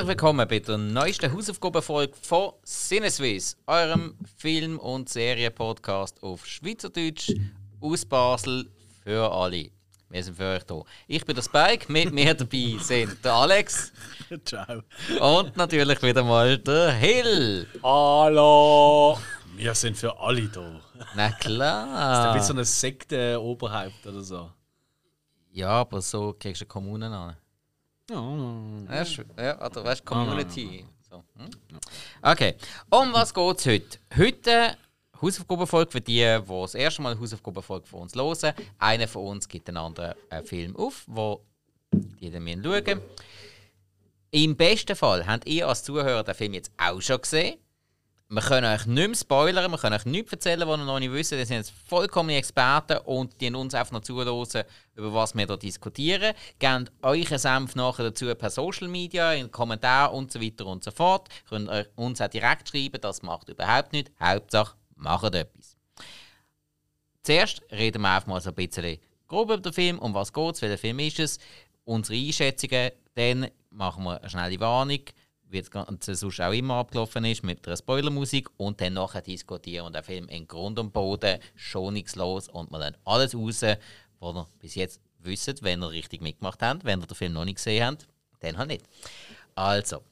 [0.00, 7.34] Herzlich willkommen bei der neuesten Hausaufgabenfolge von Sinneswiss, eurem Film- und Serienpodcast auf Schweizerdeutsch
[7.82, 8.70] aus Basel
[9.04, 9.68] für alle.
[10.08, 10.80] Wir sind für euch da.
[11.06, 13.92] Ich bin der Spike, mit mir dabei sind der Alex.
[14.46, 14.80] Ciao.
[15.20, 17.66] Und natürlich wieder mal der Hill.
[17.82, 19.18] Hallo!
[19.54, 20.80] Wir sind für alle da.
[21.14, 22.24] Na klar.
[22.24, 24.50] Das ist wie so eine Sekte-Oberhaupt oder so.
[25.50, 27.36] Ja, aber so kriegst du Kommunen an.
[28.10, 29.04] Ja,
[29.38, 30.84] Ja, oder weißt du, Community.
[31.08, 31.22] So.
[31.36, 31.50] hm?
[32.22, 32.54] Okay,
[32.90, 33.98] um was geht es heute?
[34.16, 34.76] Heute
[35.20, 38.54] Hausaufgabenfolge für die, die das erste Mal Hausaufgabenfolge von uns hören.
[38.78, 41.40] Einer von uns gibt den anderen einen Film auf, wo
[42.20, 43.00] müssen schauen
[44.32, 47.58] Im besten Fall habt ihr als Zuhörer den Film jetzt auch schon gesehen.
[48.32, 51.10] Wir können euch nicht mehr spoilern, wir können euch nichts erzählen, was ihr noch nicht
[51.10, 51.32] wisst.
[51.32, 54.64] Wir sind jetzt vollkommene Experten und die uns einfach noch zuhören,
[54.94, 56.32] über was wir hier diskutieren.
[56.60, 60.92] Gebt euren Senf nachher dazu per Social Media, in Kommentaren und so weiter und so
[60.92, 61.28] fort.
[61.28, 64.12] Ihr könnt euch uns auch direkt schreiben, das macht überhaupt nichts.
[64.20, 65.76] Hauptsache, macht etwas.
[67.24, 70.54] Zuerst reden wir einfach mal so ein bisschen grob über den Film, um was geht
[70.54, 71.40] es, welcher Film ist es,
[71.82, 75.00] unsere Einschätzungen, dann machen wir eine schnelle Warnung,
[75.50, 79.86] wie das Ganze sonst auch immer abgelaufen ist, mit einer Spoilermusik und dann nachher diskutieren
[79.86, 83.62] und den Film in Grund und Boden schonungslos und wir dann alles raus,
[84.20, 87.44] was ihr bis jetzt wisst, wenn ihr richtig mitgemacht habt, wenn ihr den Film noch
[87.44, 88.06] nicht gesehen habt,
[88.40, 88.84] dann halt nicht.
[89.54, 90.02] Also,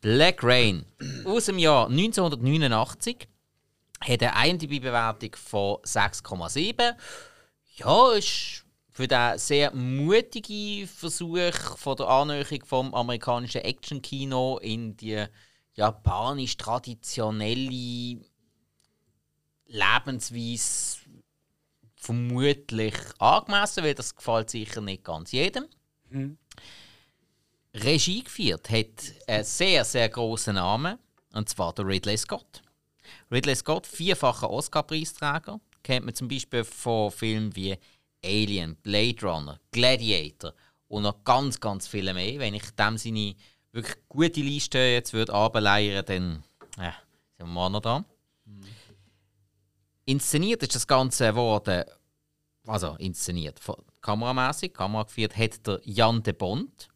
[0.00, 0.84] Black Rain
[1.24, 3.28] aus dem Jahr 1989
[4.00, 6.94] hat eine IMDb-Bewertung von 6,7.
[7.76, 8.65] Ja, ist
[8.96, 15.22] für den sehr mutigen Versuch von der Annäherung vom amerikanischen Actionkino in die
[15.74, 18.22] japanisch traditionelle
[19.66, 21.00] Lebensweise
[21.94, 25.66] vermutlich angemessen, weil das gefällt sicher nicht ganz jedem.
[27.74, 30.98] Regie geführt hat einen sehr, sehr großen Namen,
[31.34, 32.62] und zwar der Ridley Scott.
[33.30, 37.76] Ridley Scott, vierfacher Oscar-Preisträger, kennt man zum Beispiel von Filmen wie
[38.24, 40.52] Alien, Blade Runner, Gladiator
[40.88, 42.38] und noch ganz, ganz viele mehr.
[42.38, 43.34] Wenn ich dem seine
[43.72, 46.44] wirklich gute Liste jetzt würde ableiern, dann
[46.78, 46.94] ja,
[47.36, 48.04] sind wir mal noch da.
[50.04, 51.84] Inszeniert ist das Ganze geworden,
[52.66, 53.60] also inszeniert,
[54.00, 56.88] kameramäßig, Kamera geführt, hat der Jan de Bond.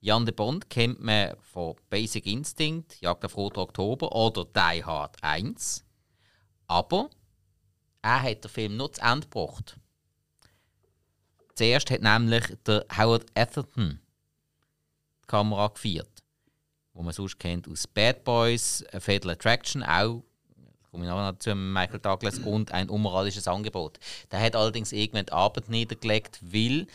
[0.00, 5.16] Jan de Bond kennt man von Basic Instinct, Jagd auf Roter Oktober oder Die Hard
[5.22, 5.84] 1.
[6.68, 7.10] Aber
[8.00, 9.76] er hat den Film nur zu Ende gebracht.
[11.58, 13.98] Zuerst hat nämlich der Howard Atherton
[15.24, 16.22] die Kamera geführt,
[16.92, 20.22] wo man sonst kennt aus Bad Boys, A Fatal Attraction, auch
[20.88, 23.98] komme ich noch zu Michael Douglas und ein unmoralisches Angebot.
[24.30, 26.86] Der hat allerdings irgendwann die Arbeit niedergelegt, weil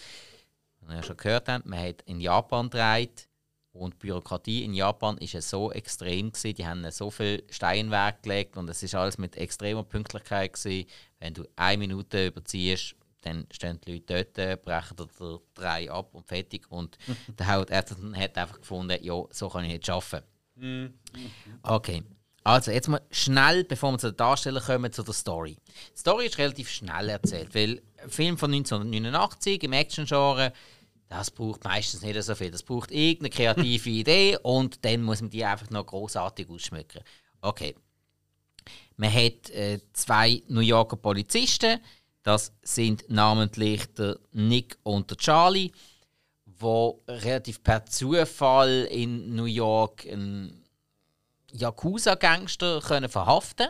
[0.79, 3.27] wie wir ja schon gehört haben, man hat in Japan gedreht
[3.73, 8.23] und die Bürokratie in Japan ist ja so extrem gewesen, die haben so viel Steinwerk
[8.23, 10.87] gelegt und es ist alles mit extremer Pünktlichkeit gewesen.
[11.19, 12.95] Wenn du eine Minute überziehst,
[13.25, 16.71] dann stehen die Leute dort, brechen dir den drei ab und fertig.
[16.71, 16.97] Und
[17.39, 20.25] der Howard Atherton hat einfach gefunden, ja, so kann ich nicht arbeiten.
[21.63, 22.03] Okay.
[22.45, 25.57] Also, jetzt mal schnell, bevor wir zu den Darstellern kommen, zu der Story.
[25.93, 30.51] Die Story ist relativ schnell erzählt, weil ein Film von 1989 im Action-Genre,
[31.07, 32.51] das braucht meistens nicht so viel.
[32.51, 37.01] Das braucht irgendeine kreative Idee und dann muss man die einfach noch großartig ausschmücken.
[37.39, 37.75] Okay.
[38.97, 41.79] Man hat äh, zwei New Yorker Polizisten.
[42.23, 45.71] Das sind namentlich der Nick und der Charlie,
[46.45, 50.63] wo relativ per Zufall in New York einen
[51.51, 53.67] Yakuza-Gangster können verhaften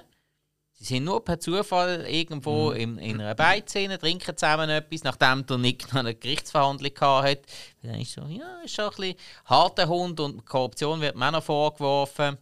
[0.83, 5.57] Sie sind nur per Zufall irgendwo in, in einer Beizszene, trinken zusammen etwas, nachdem der
[5.57, 7.43] Nick noch eine Gerichtsverhandlung hatte.
[7.81, 9.15] Dann ist so, ja, ist schon ein bisschen
[9.45, 12.37] harter Hund und Korruption wird noch vorgeworfen.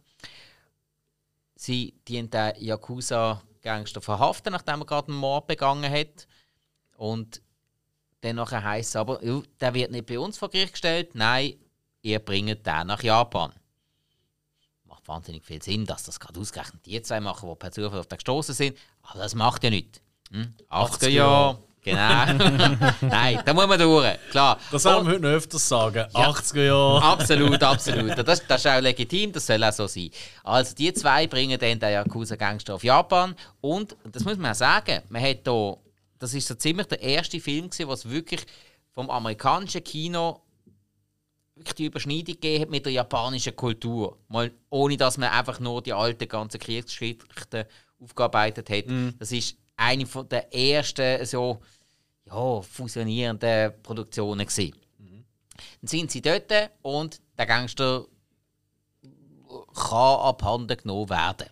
[1.54, 2.30] Sie die den
[3.62, 6.26] Yakuza-Gangster verhaften, nachdem er gerade einen Mord begangen hat.
[6.96, 7.42] Und
[8.20, 11.54] dann heisst es aber, «Ja, der wird nicht bei uns vor Gericht gestellt, nein,
[12.02, 13.52] ihr bringt den nach Japan
[15.02, 18.06] macht wahnsinnig viel Sinn, dass das gerade ausgerechnet die zwei machen, die per Zufall auf
[18.06, 18.78] den gestoßen sind.
[19.02, 20.00] Aber das macht ja nichts.
[20.30, 20.54] Hm?
[20.70, 21.62] 80er Jahre.
[21.84, 21.98] Genau.
[23.00, 24.16] Nein, da muss man durch.
[24.30, 24.58] Klar.
[24.70, 26.06] Das werden wir heute noch öfters sagen.
[26.12, 27.02] 80er Jahre.
[27.02, 28.16] Absolut, absolut.
[28.18, 30.10] Das, das ist auch legitim, das soll auch so sein.
[30.44, 35.02] Also die zwei bringen dann den Yakuza-Gangster auf Japan und, das muss man auch sagen,
[35.08, 35.76] man hat da,
[36.20, 38.42] das ist so ziemlich der erste Film gewesen, was wirklich
[38.92, 40.40] vom amerikanischen Kino
[41.56, 44.18] wirklich die Überschneidung gegeben hat mit der japanischen Kultur.
[44.28, 47.64] Mal, ohne dass man einfach nur die alten ganzen Kriegsgeschichten
[47.98, 48.84] aufgearbeitet hat.
[49.18, 51.60] Das ist eine von der ersten so
[52.26, 54.74] ja, fusionierenden Produktionen gewesen.
[55.80, 56.52] Dann sind sie dort
[56.82, 58.04] und der Gangster
[59.74, 61.48] kann abhanden genommen werden.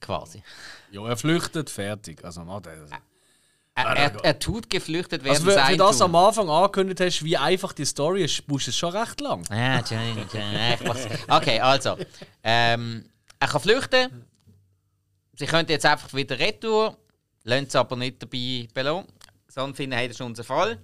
[0.00, 0.42] Quasi.
[0.90, 2.24] Ja, er flüchtet, fertig.
[2.24, 2.90] Also, na, das.
[3.74, 5.34] Er, er, er tut geflüchtet werden.
[5.34, 8.70] Also, für sein das am Anfang angekündigt hast, wie einfach die Story ist, brauchst du
[8.70, 9.42] es schon recht lang.
[9.50, 11.96] Ja, ich weiß- Okay, also.
[12.42, 13.04] Ähm,
[13.38, 14.24] er kann flüchten.
[15.36, 16.96] Sie könnten jetzt einfach wieder retour,
[17.44, 19.06] lassen sie aber nicht dabei belohnen.
[19.48, 20.78] Sondern finden, hey, das ist unser Fall.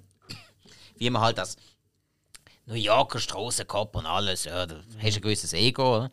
[0.97, 1.57] Wie man halt das
[2.67, 5.97] New Yorker Strassenkopf und alles, ja, da hast du ein gewisses Ego.
[5.97, 6.11] Oder?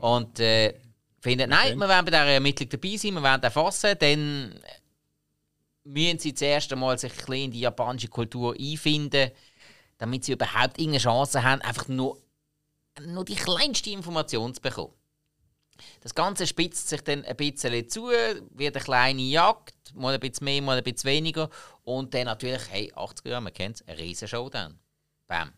[0.00, 0.74] Und äh,
[1.20, 4.60] finden, nein, wir werden bei dieser Ermittlung dabei sein, wir werden den fassen, dann
[5.84, 9.30] müssen sie zuerst einmal sich ein bisschen in die japanische Kultur einfinden,
[9.98, 12.18] damit sie überhaupt irgendeine Chance haben, einfach nur,
[13.00, 14.92] nur die kleinste Information zu bekommen.
[16.06, 20.44] Das Ganze spitzt sich dann ein bisschen zu, wird eine kleine Jagd, mal ein bisschen
[20.44, 21.50] mehr, mal ein bisschen weniger.
[21.82, 24.78] Und dann natürlich, hey, 80er Jahre, man kennt es, ein riesen Showdown.
[25.26, 25.52] Bam.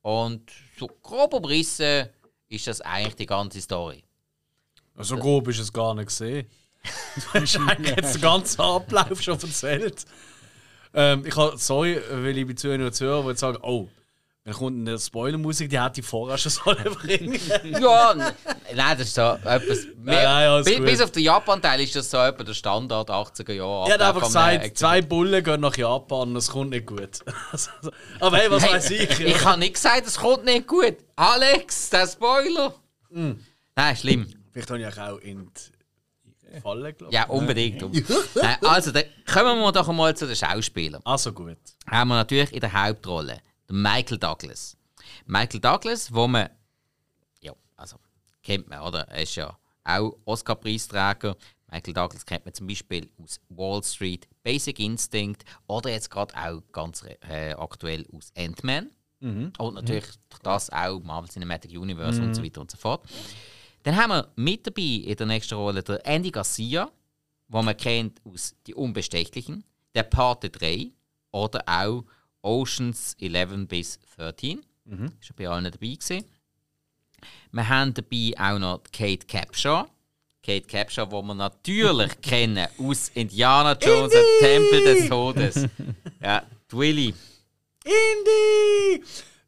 [0.00, 2.08] Und so grob umrissen
[2.48, 4.02] ist das eigentlich die ganze Story.
[4.96, 6.48] So grob ist es gar nicht gesehen.
[7.34, 10.06] Du hast eigentlich jetzt den ganzen Ablauf schon erzählt.
[10.94, 13.86] Ähm, ich habe, sorry, weil ich bei Zuhörern und Zuhörern sagen, oh,
[14.50, 17.38] wenn kommt eine Spoilermusik, die hätte ich vorher schon sollen bringen.
[17.64, 19.86] ja, nein, das ist so etwas.
[19.96, 23.52] Mehr, nein, alles bis, bis auf den Japan-Teil ist das so etwa der Standard 80er
[23.52, 23.86] Jahre.
[23.86, 27.20] Ich habe einfach gesagt, zwei Bullen gehen nach Japan und es kommt nicht gut.
[28.20, 29.20] Aber hey, was weiß ich?
[29.20, 30.96] Ich habe nicht gesagt, es kommt nicht gut.
[31.16, 32.74] Alex, der Spoiler.
[33.10, 33.32] Mm.
[33.76, 34.26] Nein, schlimm.
[34.52, 35.48] Vielleicht habe ich auch in
[36.52, 37.14] die Falle gelaufen.
[37.14, 37.84] Ja, unbedingt.
[38.62, 41.02] Also, dann kommen wir doch einmal zu den Schauspielern.
[41.04, 41.58] Also gut.
[41.88, 43.40] Haben wir natürlich in der Hauptrolle
[43.70, 44.76] Michael Douglas.
[45.26, 46.50] Michael Douglas, wo man,
[47.40, 47.96] ja, also
[48.42, 49.08] kennt man, oder?
[49.08, 51.36] Er ist ja auch Oscar-Preisträger.
[51.70, 56.62] Michael Douglas kennt man zum Beispiel aus Wall Street, Basic Instinct oder jetzt gerade auch
[56.72, 58.90] ganz äh, aktuell aus Ant-Man.
[59.58, 63.06] Und natürlich durch das auch Marvel Cinematic Universe und so weiter und so fort.
[63.82, 66.90] Dann haben wir mit dabei in der nächsten Rolle der Andy Garcia,
[67.48, 69.64] wo man kennt aus Die Unbestechlichen,
[69.94, 70.90] der Pate 3
[71.32, 72.04] oder auch
[72.42, 74.58] Oceans 11 bis 13.
[74.58, 76.24] Ist schon bei allen dabei gewesen.
[77.52, 79.86] Wir haben dabei auch noch Kate Capshaw.
[80.42, 85.66] Kate Capshaw, die wir natürlich kennen aus Indiana Jones und Tempel des Todes.
[86.22, 87.14] Ja, Willy.
[87.84, 89.02] Indy!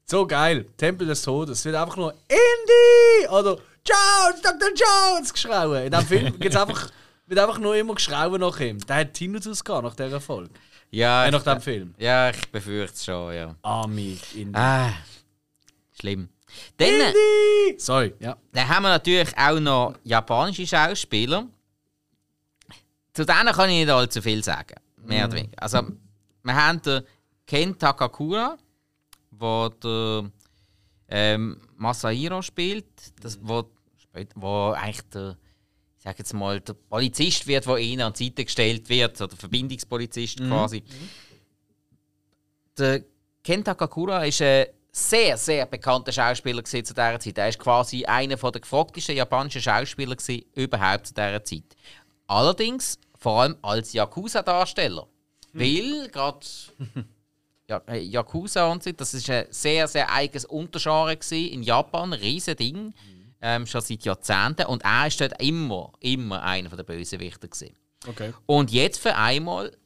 [0.06, 0.65] So geil.
[0.77, 1.59] Tempel des Todes.
[1.59, 3.29] Es wird einfach nur Indy!
[3.29, 4.69] Oder Jones, Dr.
[4.75, 5.85] Jones geschrauen.
[5.85, 6.91] In diesem Film gibt's einfach,
[7.27, 8.79] wird einfach nur immer geschrauen nach ihm.
[8.87, 10.50] Der hat Tinnitus gehabt nach dieser Folge.
[10.93, 11.94] Ja, ich, nach dem Film.
[11.99, 13.56] ja, ich befürchte es schon, ja.
[13.62, 14.53] Army Indy.
[14.59, 14.93] Ah,
[15.99, 16.29] schlimm.
[16.77, 17.79] Dann, Indy!
[17.79, 18.37] Sorry, ja.
[18.53, 21.47] dann haben wir natürlich auch noch japanische Schauspieler.
[23.15, 24.75] Zu denen kann ich nicht allzu viel sagen.
[25.05, 25.62] Mehr oder weniger.
[25.62, 25.83] Also,
[26.43, 27.03] wir haben den
[27.47, 28.56] Ken Takakura,
[29.31, 30.31] der der
[31.09, 32.87] ähm, Masahiro spielt,
[33.23, 33.65] das, wo,
[33.99, 35.37] spät- wo eigentlich der,
[36.02, 39.28] ich sag jetzt mal, der Polizist wird, der ihnen an die Seite gestellt wird, oder
[39.28, 40.82] der Verbindungspolizist quasi.
[42.76, 43.04] Der
[43.44, 47.38] Ken Takakura ist ein sehr, sehr bekannter Schauspieler zu dieser Zeit.
[47.38, 50.16] Er ist quasi einer der gefragtesten japanischen Schauspieler
[50.56, 51.76] überhaupt zu dieser Zeit.
[52.26, 55.06] Allerdings vor allem als Yakuza-Darsteller.
[55.52, 56.44] Weil gerade
[57.68, 62.56] ja, Yakuza und so, das ist ein sehr, sehr eigenes Untergenre in Japan, ein riesen
[62.56, 62.92] Ding,
[63.42, 64.66] ähm, schon seit Jahrzehnten.
[64.66, 67.75] Und er ist dort immer, immer einer der Bösewichter gewesen.
[68.06, 68.32] Okay.
[68.46, 69.76] Und jetzt für einmal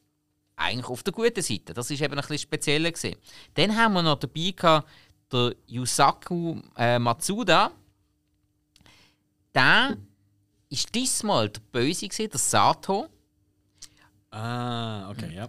[0.55, 1.75] eigentlich auf der guten Seite.
[1.75, 3.17] Das ist eben ein bisschen spezieller gewesen.
[3.55, 4.89] Dann haben wir noch dabei gehabt,
[5.33, 7.73] der Yusaku äh, Matsuda.
[9.55, 9.97] Der
[10.69, 13.09] ist diesmal der Böse gewesen, der Sato.
[14.31, 15.49] Ah, okay, ja.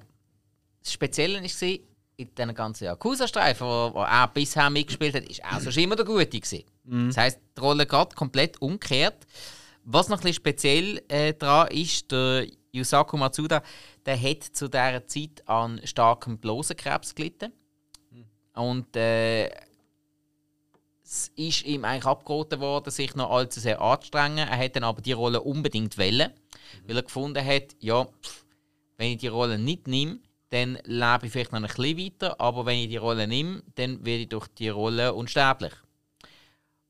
[0.82, 1.80] Das Spezielle war,
[2.18, 6.06] in diesen ganzen Yakuza-Streifen, wo, wo er bisher mitgespielt hat, ist er sonst immer der
[6.06, 6.64] Gute gewesen.
[6.88, 9.26] Das heisst, die Rolle geht komplett umgekehrt.
[9.84, 13.62] Was noch ein bisschen speziell äh, daran ist, der Yusaku Matsuda,
[14.06, 17.52] der hat zu dieser Zeit an starkem Blasenkrebs gelitten.
[18.54, 19.50] Und äh,
[21.04, 24.48] es ist ihm eigentlich abgeraten worden, sich noch allzu sehr anzustrengen.
[24.48, 26.34] Er hat dann aber die Rolle unbedingt wollen,
[26.86, 28.46] weil er gefunden hat, ja, pff,
[28.98, 32.66] wenn ich die Rolle nicht nehme, dann lebe ich vielleicht noch ein bisschen weiter, aber
[32.66, 35.74] wenn ich die Rolle nehme, dann werde ich durch die Rolle unsterblich.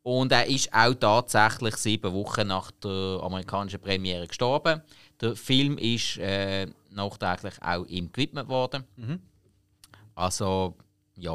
[0.07, 4.81] Und er ist auch tatsächlich sieben Wochen nach der amerikanischen Premiere gestorben.
[5.19, 8.85] Der Film ist äh, nachträglich auch ihm gewidmet worden.
[10.15, 10.77] Also,
[11.17, 11.33] ja,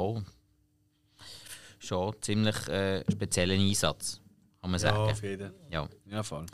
[1.80, 4.22] schon ziemlich äh, speziellen Einsatz,
[4.62, 5.10] kann man sagen.
[5.10, 5.86] auf jeden Ja.
[6.06, 6.46] Ja, voll.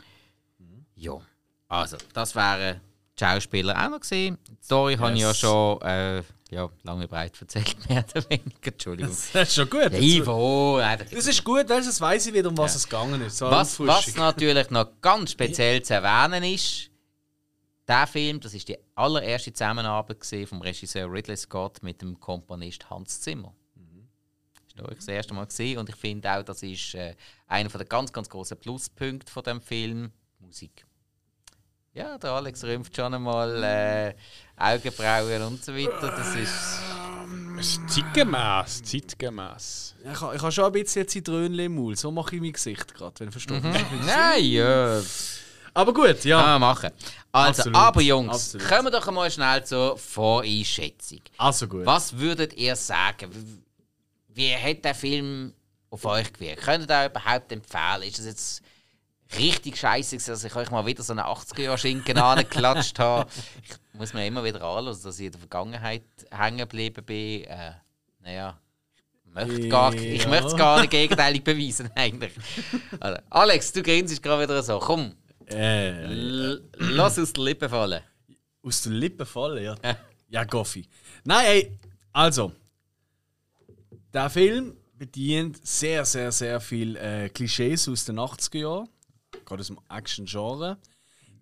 [0.95, 1.21] Ja,
[1.69, 2.81] also, das wären
[3.17, 4.37] die Schauspieler auch noch gesehen.
[4.45, 5.37] Die Story habe ich ja Yes.
[5.39, 8.71] schon äh, ja, lange breit erzählt, mehr oder weniger.
[8.71, 9.15] Entschuldigung.
[9.33, 9.91] Das ist schon gut.
[9.91, 13.37] Ja, Ivo, Das ist gut, weißt jetzt weiss ich wieder, um was es gegangen ist.
[13.37, 16.89] So was, was natürlich noch ganz speziell zu erwähnen ist,
[17.87, 23.21] der Film, das ist die allererste Zusammenarbeit vom Regisseur Ridley Scott mit dem Komponist Hans
[23.21, 23.53] Zimmer.
[24.75, 27.15] Das war das erste Mal gesehen und ich finde auch, das ist äh,
[27.47, 30.85] einer der ganz, ganz großen Pluspunkte von dem Film, Musik.
[31.93, 34.15] Ja, der Alex rümpft schon einmal äh,
[34.59, 36.13] Augenbrauen und so weiter.
[36.15, 36.79] Das ist
[37.59, 39.95] Es ist zeitgemäß, zeitgemäß.
[40.05, 41.95] Ja, Ich habe ich habe schon ein bisschen Zitrönchen im Maul.
[41.95, 43.63] So mache ich mein Gesicht gerade, wenn du verstehst.
[44.05, 45.01] Nein, ja.
[45.73, 46.41] Aber gut, ja.
[46.41, 46.89] Kann man machen.
[47.31, 48.67] Also, Absolut, aber Jungs, absolut.
[48.67, 51.19] kommen wir doch mal schnell zur Voreinschätzung.
[51.37, 51.85] Also gut.
[51.85, 53.29] Was würdet ihr sagen?
[53.33, 53.63] Wie-
[54.31, 55.53] Wie hat der Film
[55.89, 56.63] auf euch gewirkt?
[56.63, 58.03] Könnt ihr da überhaupt empfehlen?
[58.03, 58.61] Ist das jetzt
[59.37, 63.29] richtig scheiße, dass ich euch mal wieder so einen 80er-Jahr-Schinken angeklatscht habe?
[63.63, 67.43] Ich muss mir immer wieder anhören, dass ich in der Vergangenheit hängen geblieben bin.
[67.43, 67.71] Äh,
[68.21, 68.59] naja,
[69.25, 70.29] ich möchte gar, ich Ja.
[70.29, 72.33] möchte es gar nicht gegenteilig beweisen, eigentlich.
[72.99, 74.79] Also, Alex, du grinst gerade wieder so.
[74.79, 75.13] Komm,
[75.45, 76.05] Äh,
[76.77, 78.01] lass aus den Lippen fallen.
[78.63, 79.75] aus den Lippen fallen, ja.
[79.83, 79.97] Ja.
[80.31, 80.87] Ja, Goffi.
[81.23, 81.77] Nein, ey,
[82.13, 82.51] also.
[84.13, 88.89] Der Film bedient sehr, sehr, sehr viel äh, Klischees aus den 80er Jahren.
[89.45, 90.77] Gerade aus dem Action-Genre.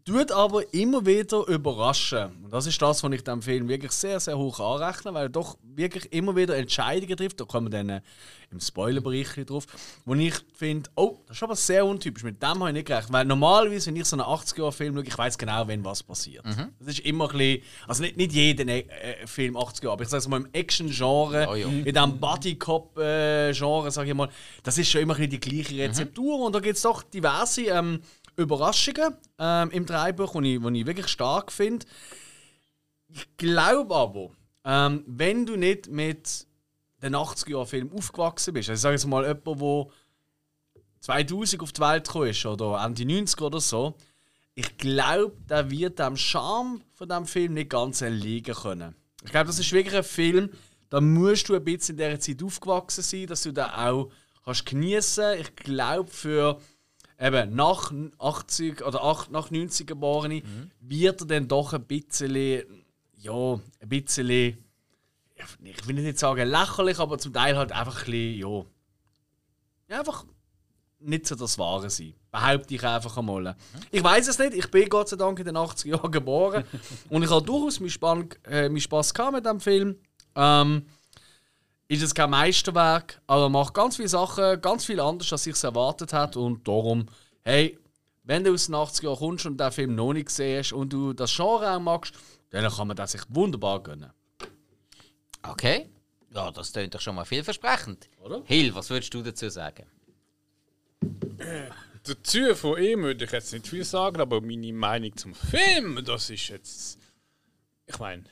[0.07, 2.29] Tut aber immer wieder überraschen.
[2.45, 5.29] Und das ist das, was ich dem Film wirklich sehr, sehr hoch anrechne, weil er
[5.29, 7.41] doch wirklich immer wieder Entscheidungen trifft.
[7.41, 8.01] Da kommen wir dann äh,
[8.49, 9.65] im Spoilerbereich drauf.
[10.05, 12.23] Wo ich finde, oh, das ist aber sehr untypisch.
[12.23, 13.11] Mit dem habe ich nicht gerechnet.
[13.11, 16.45] Weil normalerweise, wenn ich so einen 80er-Jahre-Film schaue, ich weiß genau, wenn was passiert.
[16.79, 18.85] Das ist immer ein bisschen, also nicht, nicht jeden äh,
[19.27, 21.67] Film 80er Jahre, aber ich sage es mal im Action-Genre, Oh ja.
[21.67, 24.29] in diesem Buddy-Cop-Genre, sage ich mal,
[24.63, 26.45] das ist schon immer ein bisschen die gleiche Rezeptur.
[26.45, 27.99] Und da gibt es doch diverse ähm,
[28.37, 31.85] Überraschungen ähm, im Dreibuch, die ich, ich wirklich stark finde.
[33.09, 34.29] Ich glaube aber,
[34.63, 36.47] ähm, wenn du nicht mit
[37.01, 39.87] den 80er-Jahren-Film aufgewachsen bist, also ich sage jetzt mal jemand, der
[40.99, 43.95] 2000 auf die Welt gekommen ist oder Ende 90 oder so,
[44.55, 48.95] ich glaube, der wird dem Charme von dem Film nicht ganz erliegen können.
[49.23, 50.49] Ich glaube, das ist wirklich ein Film,
[50.89, 54.09] da musst du ein bisschen in dieser Zeit aufgewachsen sein, dass du den auch
[54.43, 55.39] kannst geniessen.
[55.39, 56.59] Ich glaube, für
[57.19, 60.43] eben nach 80 oder 8, nach 90 geborene
[60.79, 62.35] wird er dann doch ein bisschen,
[63.15, 68.39] ja, ein bisschen, ich will nicht sagen lächerlich, aber zum Teil halt einfach ein bisschen,
[68.39, 68.65] ja,
[69.89, 70.25] ja einfach
[70.99, 72.13] nicht so das Wahre sein.
[72.31, 73.55] Behaupte ich einfach einmal.
[73.91, 76.63] Ich weiß es nicht, ich bin Gott sei Dank in den 80er Jahren geboren
[77.09, 79.97] und ich habe durchaus meinen, Spann, äh, meinen Spass gehabt mit dem Film.
[80.35, 80.85] Ähm,
[81.87, 85.53] ist es kein Meisterwerk, aber er macht ganz viele Sachen, ganz viel anders, als ich
[85.53, 87.05] es erwartet habe und darum,
[87.43, 87.77] hey,
[88.23, 90.91] wenn du aus den 80er Jahren kommst und den Film noch nicht gesehen hast und
[90.91, 92.13] du das Genre auch magst,
[92.49, 94.11] dann kann man das sich wunderbar gönnen.
[95.43, 95.89] Okay.
[96.33, 98.09] Ja, das klingt doch schon mal vielversprechend.
[98.21, 98.41] Oder?
[98.45, 99.85] Hill, was würdest du dazu sagen?
[102.03, 106.29] Dazu von ihm würde ich jetzt nicht viel sagen, aber meine Meinung zum Film, das
[106.29, 106.99] ist jetzt.
[107.85, 108.23] Ich meine.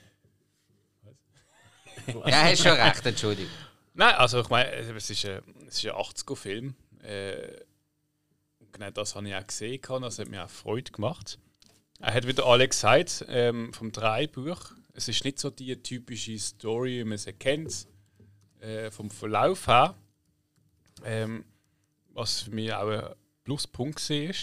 [2.25, 3.51] Ja, hast schon recht, Entschuldigung.
[3.93, 6.75] Nein, also ich meine, es ist ein, es ist ein 80er-Film.
[7.03, 7.62] Äh,
[8.71, 9.81] genau das habe ich auch gesehen.
[10.01, 11.39] Das hat mir auch Freude gemacht.
[12.00, 14.71] Er hat wieder Alex gesagt, ähm, vom Dreibuch.
[14.93, 17.88] Es ist nicht so die typische Story, wie man sie kennt,
[18.59, 19.95] äh, vom Verlauf her.
[21.03, 21.45] Ähm,
[22.13, 24.35] was für mich auch ein Pluspunkt war.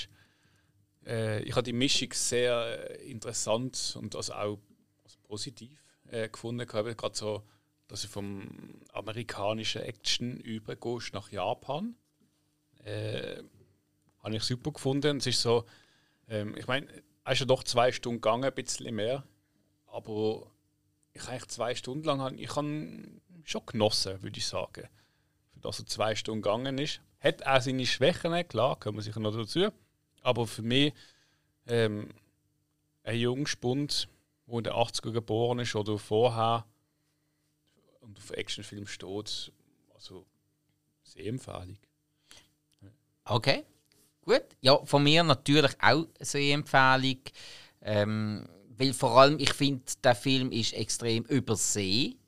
[1.07, 4.59] Äh, ich habe die Mischung sehr äh, interessant und also auch
[5.05, 5.82] also positiv
[6.13, 6.67] äh, gefunden.
[6.67, 6.97] gehabt.
[6.97, 7.43] Gerade so,
[7.89, 8.49] dass du vom
[8.93, 11.97] amerikanischen Action übergehst nach Japan.
[12.85, 13.43] Äh,
[14.23, 15.17] habe ich super gefunden.
[15.19, 15.65] Es ist so,
[16.29, 16.87] ähm, ich meine,
[17.25, 19.25] es ist ja doch zwei Stunden gegangen, ein bisschen mehr.
[19.87, 20.51] Aber
[21.13, 24.89] ich habe zwei Stunden lang, habe- ich habe schon genossen, würde ich sagen.
[25.53, 27.01] Für das er zwei Stunden gegangen ist.
[27.21, 29.69] Hat auch seine Schwächen, klar, kommen wir sicher noch dazu.
[30.23, 30.93] Aber für mich,
[31.67, 32.09] ähm,
[33.05, 34.09] ein Jungspund,
[34.47, 36.67] der in den 80er geboren ist oder vorher
[38.01, 39.53] und auf Actionfilm steht,
[39.95, 40.27] also
[41.05, 41.79] sehr empfehlig.
[43.25, 43.65] Okay,
[44.23, 44.43] gut.
[44.61, 47.19] Ja, von mir natürlich auch eine Sehempfehlung.
[47.83, 48.47] Ähm,
[48.77, 52.19] weil vor allem, ich finde, der Film ist extrem übersehen.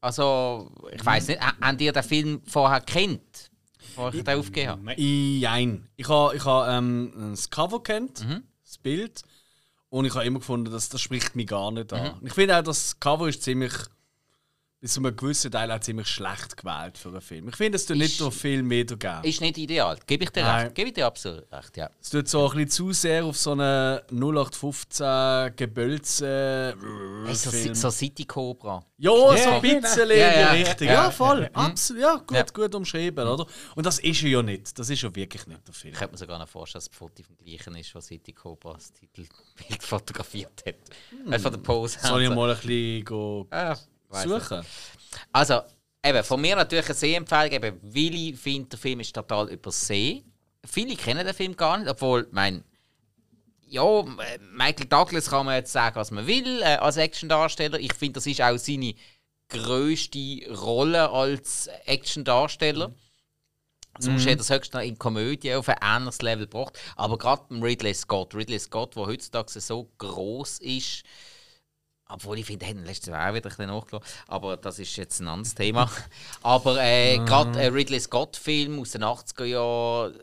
[0.00, 4.70] Also, ich weiß nicht, ha- habt ihr den Film vorher kennt, bevor ich den aufgegeben
[4.70, 4.82] habe?
[4.82, 5.88] Nein.
[5.96, 8.44] Ich habe ich ha, ähm, das Cover kennt, Mhm.
[8.64, 9.22] das Bild.
[9.90, 11.98] Und ich habe immer gefunden, dass das spricht mich gar nicht Mhm.
[11.98, 12.14] an.
[12.24, 13.72] Ich finde auch, das Cover ist ziemlich
[14.80, 17.48] bis zu einem gewissen Teil auch ziemlich schlecht gewählt für einen Film.
[17.50, 19.20] Ich finde, es tut nicht so viel mehr geben.
[19.24, 19.98] Ist nicht ideal.
[20.06, 20.62] Gebe ich dir Nein.
[20.64, 20.74] recht.
[20.74, 21.90] Gebe ich dir absolut recht, ja.
[22.00, 26.74] Es tut so ein bisschen zu sehr auf so einen 0815 Gebölze
[27.26, 27.74] Hey, so, Film.
[27.74, 28.82] so City Cobra.
[28.96, 30.50] Ja, so Ja, ein bisschen Ja, in die ja.
[30.52, 30.86] Richtung.
[30.88, 30.92] Ja.
[30.94, 31.50] Ja, voll.
[31.52, 32.02] Absolut.
[32.02, 33.46] Ja, gut, gut umschrieben, oder?
[33.74, 34.78] Und das ist ja nicht.
[34.78, 35.92] Das ist ja wirklich nicht der Film.
[35.92, 38.72] Ich könnte mir sogar noch vorstellen, dass das Foto vom gleichen ist, was City Cobra
[38.72, 39.30] als Titelbild
[39.82, 40.76] fotografiert hat.
[41.32, 42.00] Äh, von der Pose.
[42.00, 42.08] Hm.
[42.08, 43.76] Soll ich mal ein bisschen go Ah.
[44.10, 44.62] Suchen?
[45.32, 45.62] Also,
[46.04, 47.52] eben, von mir natürlich eine Sehempfehlung.
[47.52, 50.24] Eben, Willi findet, der Film ist total übersehen.
[50.64, 52.64] Viele kennen den Film gar nicht, obwohl, mein,
[53.66, 54.04] ja,
[54.52, 57.78] Michael Douglas kann man jetzt sagen, was man will, äh, als Actiondarsteller.
[57.78, 58.94] Ich finde, das ist auch seine
[59.48, 62.92] grösste Rolle als Actiondarsteller.
[63.98, 66.78] Sonst hat er es höchstens in Komödie auf ein ähnliches Level gebracht.
[66.96, 71.02] Aber gerade Ridley Scott, Ridley Scott, der heutzutage so groß ist,
[72.12, 74.12] obwohl ich finde, er ihn letztes Jahr auch wieder ein bisschen nachgelassen.
[74.28, 75.90] Aber das ist jetzt ein anderes Thema.
[76.42, 80.18] Aber äh, gerade ein Ridley Scott-Film aus den 80er Jahren,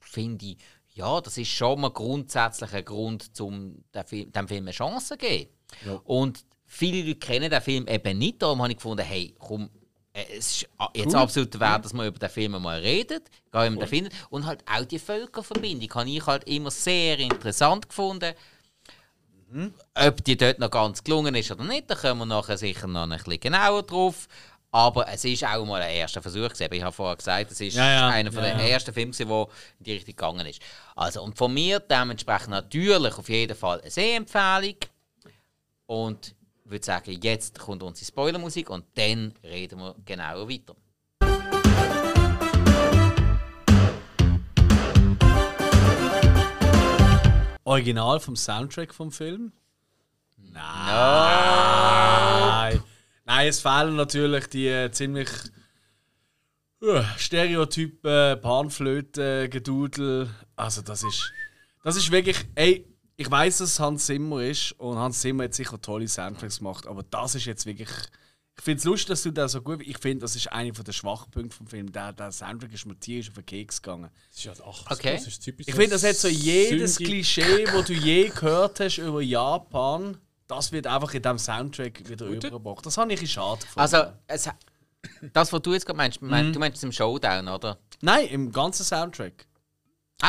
[0.00, 0.56] finde ich,
[0.94, 5.50] ja, das ist schon mal grundsätzlich ein Grund, um dem Film, eine Chance zu geben.
[6.04, 8.42] Und viele Leute kennen den Film eben nicht.
[8.42, 9.70] Darum habe ich gefunden, hey, komm,
[10.12, 13.86] äh, es ist jetzt absolut wert, dass man über den Film mal redet, gar den
[13.86, 14.12] findet.
[14.30, 18.34] Und halt auch die Völkerverbindung habe ich halt immer sehr interessant gefunden.
[19.94, 23.02] Ob die dort noch ganz gelungen ist oder nicht, da kommen wir nachher sicher noch
[23.02, 24.28] ein bisschen genauer drauf.
[24.74, 26.48] Aber es ist auch mal ein erster Versuch.
[26.48, 26.72] Gewesen.
[26.72, 28.08] Ich habe vorher gesagt, es ist Ja, ja.
[28.08, 28.66] einer von Ja, den ja.
[28.68, 29.46] ersten Filmen, der in
[29.84, 30.62] die Richtung gegangen ist.
[30.96, 34.76] Also, und von mir dementsprechend natürlich auf jeden Fall eine Sehempfehlung.
[35.84, 40.74] Und ich würde sagen, jetzt kommt unsere Spoilermusik und dann reden wir genauer weiter.
[47.64, 49.52] Original vom Soundtrack vom Film?
[50.36, 50.62] Nein.
[53.24, 55.28] Nein, es fehlen natürlich die äh, ziemlich
[56.82, 60.28] uh, Stereotypen, Panflöten, Gedudel.
[60.56, 61.32] Also das ist,
[61.84, 65.80] das ist wirklich, ey, ich weiß, dass Hans Zimmer ist und Hans Zimmer hat sicher
[65.80, 67.90] tolle Soundtracks gemacht, aber das ist jetzt wirklich.
[68.62, 69.82] Ich finde es lustig, dass du da so gut.
[69.84, 71.90] Ich finde, das ist einer der Schwachpunkte vom Film.
[71.90, 74.08] Der, der Soundtrack ist mir tierisch auf den Keks gegangen.
[74.30, 75.14] Das ist ja das 80er, Okay.
[75.16, 78.78] das ist typisch Ich finde, das hat so jedes Synthi- Klischee, das du je gehört
[78.78, 82.86] hast über Japan, das wird einfach in diesem Soundtrack wieder übergebracht.
[82.86, 83.80] Das habe ich schade gefunden.
[83.80, 84.48] Also, es,
[85.32, 86.52] das, was du jetzt gerade meinst, mein, Mhm.
[86.52, 87.78] du meinst es im Showdown, oder?
[88.00, 89.44] Nein, im ganzen Soundtrack.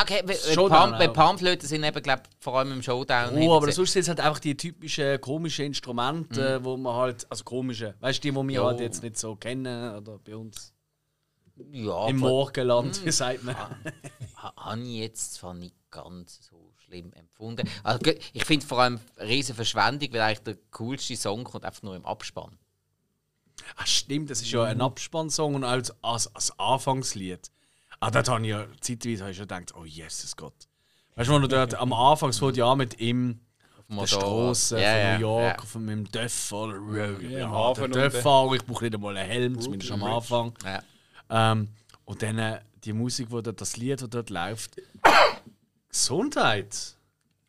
[0.00, 1.12] Okay, Showdown auch.
[1.12, 3.36] Panflöten sind eben, glaub, vor allem im Showdown.
[3.38, 7.44] Oh, aber sonst sind es halt einfach die typischen komischen Instrumente, wo man halt, also
[7.44, 8.64] komische, weißt du, die, die wir Jo.
[8.66, 10.72] halt jetzt nicht so kennen oder bei uns.
[11.70, 13.54] Ja, im Morgenland, wie sagt man.
[13.56, 17.68] ha- habe ich jetzt zwar nicht ganz so schlimm empfunden.
[17.84, 18.00] Also,
[18.32, 21.94] ich finde vor allem eine riesige Verschwendung, weil eigentlich der coolste Song kommt einfach nur
[21.94, 22.58] im Abspann.
[23.76, 27.52] Ah, stimmt, das ist ja ein Abspannsong und als, als, als Anfangslied.
[28.00, 30.54] Ah, dort habe ich ja zeitweise ich schon gedacht, oh Jesus Gott.
[31.14, 33.40] Weißt du, wenn du dort am Anfang es fängt ja mit ihm,
[33.88, 34.08] der Motorrad.
[34.08, 35.66] Straße Ja, von ja, New York, ja.
[35.66, 36.74] von meinem Döff, oder?
[36.96, 40.54] Ja, am der Hafen Döff-Fahrer, ich brauche nicht einmal einen Helm, zumindest am Anfang.
[40.64, 40.82] Ja.
[41.30, 41.68] Ähm,
[42.04, 44.76] und dann äh, die Musik, wo dort, das Lied, das dort läuft.
[45.88, 46.96] Gesundheit!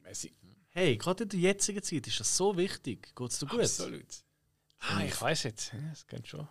[0.04, 0.34] Messi.
[0.70, 3.16] Hey, gerade in der jetzigen Zeit ist das so wichtig.
[3.16, 3.62] Geht's dir gut?
[3.62, 4.06] Absolut.
[4.80, 5.74] Ah, ich weiß jetzt.
[5.74, 6.48] Ja, Das geht schon.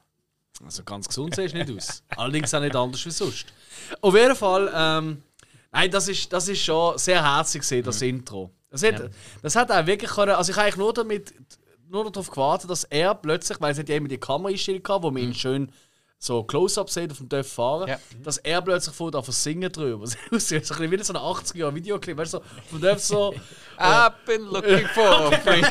[0.62, 2.02] Also ganz gesund siehst du nicht aus.
[2.16, 3.46] Allerdings auch nicht anders wie sonst.
[4.00, 5.22] Auf jeden Fall, ähm,
[5.72, 8.50] nein, das ist, das ist schon sehr herzig gesehen, das Intro.
[8.70, 9.10] Das hat,
[9.42, 11.34] das hat auch wirklich können, also ich habe eigentlich nur damit
[11.88, 15.10] nur darauf gewartet, dass er plötzlich, weil es hat ja immer die Kameraeinstellung gehabt, wo
[15.10, 15.70] man ihn schön
[16.24, 17.98] so Close-up sieht auf dem Dörf fahren, Ja.
[18.22, 20.04] dass er plötzlich vor auf singen drüber.
[20.08, 22.80] Das aussieht so ein bisschen wie so ein 80er Jahre Videoclip, weißt du, so vom
[22.80, 23.34] Dörf so.
[23.78, 25.70] I've been looking for freedom.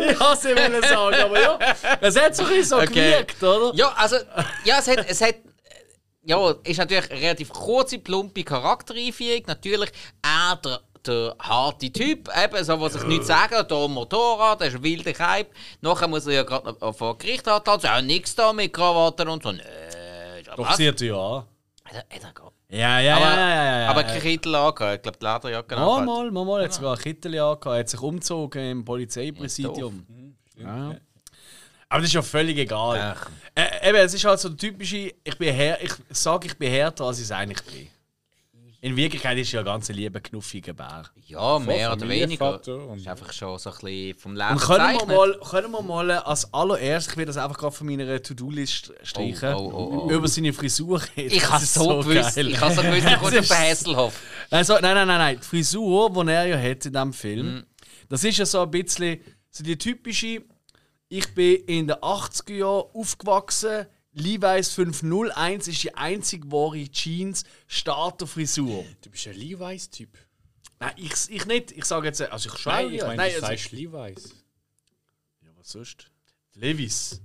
[0.00, 1.58] ich hasse ihn sagen, aber ja,
[2.00, 2.86] es hat so ein bisschen so Okay.
[2.86, 3.74] gewirkt, oder?
[3.74, 4.16] Ja, also,
[4.64, 5.36] ja, es hat, es hat,
[6.22, 9.42] ja, ist natürlich eine relativ kurze, plumpe Charaktereinführung.
[9.46, 9.90] Natürlich
[10.22, 14.68] er der, der harte Typ, eben, so, was ich nichts sagen, da am Motorrad, der
[14.68, 15.48] ist ein wilder Keib.
[15.80, 19.28] Nachher muss er ja gerade noch vor Gericht antreten, so, ja, nix da mit Krawatten
[19.28, 19.50] und so.
[19.50, 20.76] Ja, Doch was?
[20.76, 21.44] zieht er ja an.
[22.68, 23.90] Ja, ja, Aber, ja, ja, ja, ja.
[23.90, 26.06] aber kein Kittel angehabt, ich glaube, die Lederjacke angehabt.
[26.06, 26.64] mal, mal, mal.
[26.64, 27.66] Hat sogar ein Kittel angehabt.
[27.66, 30.04] Er hat sich umgezogen im Polizeipräsidium.
[30.58, 30.96] Ja.
[31.88, 33.16] Aber das ist ja völlig egal.
[33.54, 36.70] Äh, eben, es ist halt so der typische, ich bin her, ich sage, ich bin
[36.70, 37.88] härter, als ich es eigentlich bin.
[38.86, 41.02] In Wirklichkeit ist er ja ein ganz lieber, knuffiger Bär.
[41.26, 42.60] Ja, mehr oder weniger.
[42.94, 46.10] Ist einfach schon so ein bisschen vom Leben Und können wir, mal, können wir mal
[46.12, 50.10] als allererstes, ich will das einfach gerade von meiner To-Do-List streichen, Oh, oh, oh, oh.
[50.12, 51.34] über seine Frisur reden.
[51.34, 52.48] Ich Das habe ist so gewusst, geil.
[52.48, 54.20] ich habe so gewusst, ich komme ist- Hässelhoff.
[54.50, 55.36] Also, nein, nein, nein, nein.
[55.40, 57.64] Die Frisur, die er ja hat in diesem Film, Mhm.
[58.08, 59.18] das ist ja so ein bisschen
[59.50, 60.42] so die typische.
[61.08, 63.86] ich bin in den 80er Jahren aufgewachsen.
[64.16, 68.84] Levi's 501 ist die einzige wahre Jeans Starterfrisur.
[69.02, 70.08] Du bist ein Levi's-Typ.
[70.80, 71.72] Nein, ich, ich nicht.
[71.72, 72.84] Ich sage jetzt, also ich schwöre.
[72.84, 74.34] Nein, ich meine, Nein, du also, sagst Levi's.
[75.42, 76.10] ja, was sonst?
[76.54, 77.20] Levis.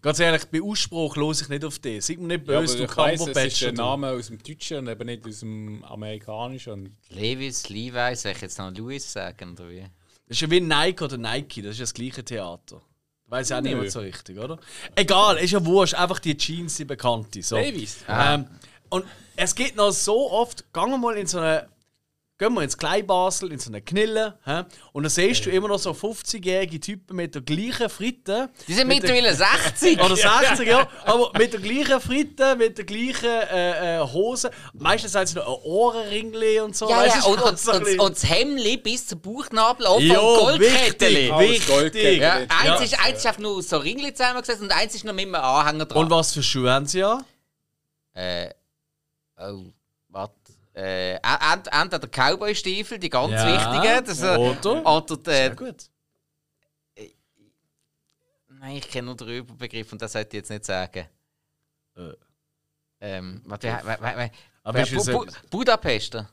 [0.00, 2.00] Ganz ehrlich, bei Ausspruch los ich nicht auf den.
[2.00, 4.78] Sag mir nicht Ja, böse, du ich weiss, es ist ein Name aus dem Deutschen
[4.78, 6.96] und eben nicht aus dem Amerikanischen.
[7.10, 9.86] Levis, Levi, soll ich jetzt noch Louis sagen, oder wie?
[10.26, 12.82] Das ist ja wie Nike oder Nike, das ist ja das gleiche Theater.
[13.32, 14.58] Weiß ja auch niemand so richtig, oder?
[14.94, 17.42] Egal, ist ja wurscht, einfach die Jeans, die bekannte.
[17.42, 17.56] So.
[17.56, 18.04] Levi's.
[18.06, 18.44] Ähm,
[18.90, 21.66] und es gibt noch so oft, gehen wir mal in so eine,
[22.42, 24.64] gehen wir ins Kleinbasel, in so eine Knille, hä?
[24.92, 28.50] und dann siehst du immer noch so 50-jährige Typen mit der gleichen Fritte.
[28.66, 30.00] Die sind Mit mittlerweile 60!
[30.00, 30.88] Oder 60, ja.
[31.04, 34.50] Aber mit der gleichen Fritte, mit der gleichen äh, äh, Hose.
[34.72, 36.90] Meistens haben sie noch ein Ohrenringli und so.
[36.90, 40.00] Ja, Weißt ja, und, das und, so und, und das Hemdli bis zum Bauchnabel auf
[40.00, 41.30] Jo, vom Goldketteli.
[41.38, 42.20] wichtig, wichtig.
[42.20, 42.46] Ja, Ja.
[42.74, 45.36] eins, Ist, eins ist einfach nur so Ringli zusammengesetzt und eins ist noch mit einem
[45.36, 46.02] Anhänger dran.
[46.04, 47.24] Und was für Schuhe haben sie an?
[48.14, 48.50] Äh,
[49.38, 49.66] oh.
[50.74, 54.04] Äh, ent- entweder Cowboy-Stiefel, die ganz Ja, wichtigen.
[54.06, 54.86] Das, äh, oder?
[54.86, 55.84] oder die, Sehr gut.
[58.48, 61.06] Nein, ich kenne nur den Überbegriff und das sollte ich jetzt nicht sagen.
[61.96, 62.12] Äh.
[63.00, 63.66] Ähm, warte,
[64.92, 66.30] ist es Bu- Budapester.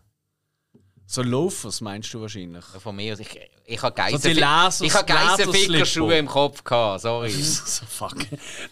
[1.11, 2.63] So Loafers meinst du wahrscheinlich?
[2.63, 3.19] Von mir aus.
[3.19, 3.29] Ich,
[3.65, 7.31] ich habe Geisenficker-Schuhe im Kopf gehabt, sorry.
[7.31, 8.15] so fuck.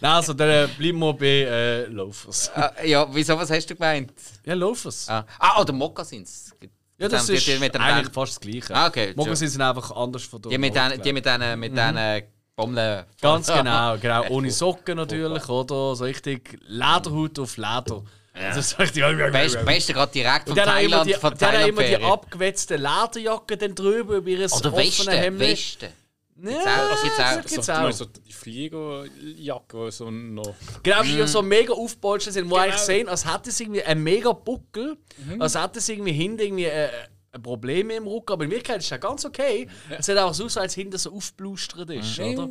[0.00, 2.52] Nein, also dann äh, bleiben wir bei äh, Loafers.
[2.54, 4.12] Ah, ja, wieso, was hast du gemeint?
[4.44, 5.08] Ja, Loafers.
[5.08, 6.54] Ah, ah oder Mokassins.
[6.96, 8.72] ja, das Die- ist mit den eigentlich Band- fast das Gleiche.
[8.72, 11.76] Ah, okay, Mokassins sind einfach anders von der Die mit den, die mit den, mit
[11.76, 12.22] den
[12.54, 13.04] Bommeln.
[13.20, 14.28] Ganz genau, genau.
[14.28, 15.96] Ohne Socken natürlich, oder?
[15.96, 18.04] So richtig Lederhut auf Leder.
[18.40, 19.02] Das ist richtig.
[19.32, 22.76] Best, Beste gerade direkt von dann Thailand, die, von dann haben immer die Thailand abgewetzten
[22.80, 25.40] Lederjacken dann drüber über ihr Oder Weste, Hemd.
[25.40, 25.92] Weste.
[26.40, 27.36] Ja, Gibt's auch- das gibt's auch.
[27.50, 27.92] gibt's So, auch.
[27.92, 30.54] so die Fliegerjacke, so noch.
[30.82, 32.64] Genau, die so mega aufgebolstert sind, wo Genau.
[32.66, 34.96] eigentlich sehen, als hätte es irgendwie einen mega Buckel,
[35.38, 36.88] als hätte es irgendwie hinten irgendwie äh,
[37.32, 39.68] ein Problem im Rücken, aber in Wirklichkeit ist das ganz okay.
[39.90, 42.48] Es sieht auch so aus, als hinten so aufblustert ist, oder?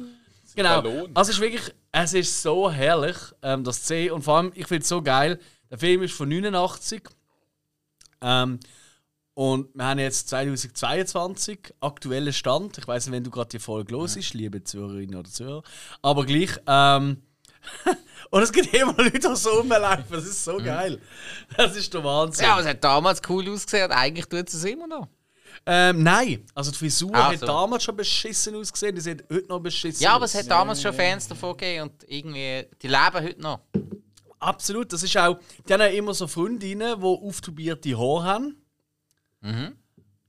[0.55, 1.07] Genau.
[1.13, 4.51] Also es ist wirklich, es ist so herrlich, ähm, das zu sehen und vor allem,
[4.55, 7.03] ich finde es so geil, der Film ist von 89
[8.21, 8.59] ähm,
[9.33, 12.79] und wir haben jetzt 2022, aktuellen Stand.
[12.79, 15.63] Ich weiß nicht, wenn du gerade die Folge los ist, liebe Zuhörerinnen oder Zuhörer.
[16.01, 16.49] Aber gleich.
[16.65, 17.21] Ähm,
[18.31, 20.05] und es gibt immer Leute, die so rumlaufen.
[20.09, 20.99] Das ist so geil.
[21.55, 22.45] Das ist der Wahnsinn.
[22.45, 25.07] Ja, aber es hat damals cool ausgesehen eigentlich tut es immer noch.
[25.65, 29.59] Ähm, nein, also die Frisur Ah, hat damals schon beschissen ausgesehen, die sieht heute noch
[29.59, 33.41] beschissen Ja, aber es hat damals schon Fans davon gegeben und irgendwie, die leben heute
[33.41, 33.59] noch.
[34.39, 35.39] Absolut, das ist auch.
[35.67, 38.55] Die haben ja immer so Freundinnen, die auftubierte Haare haben.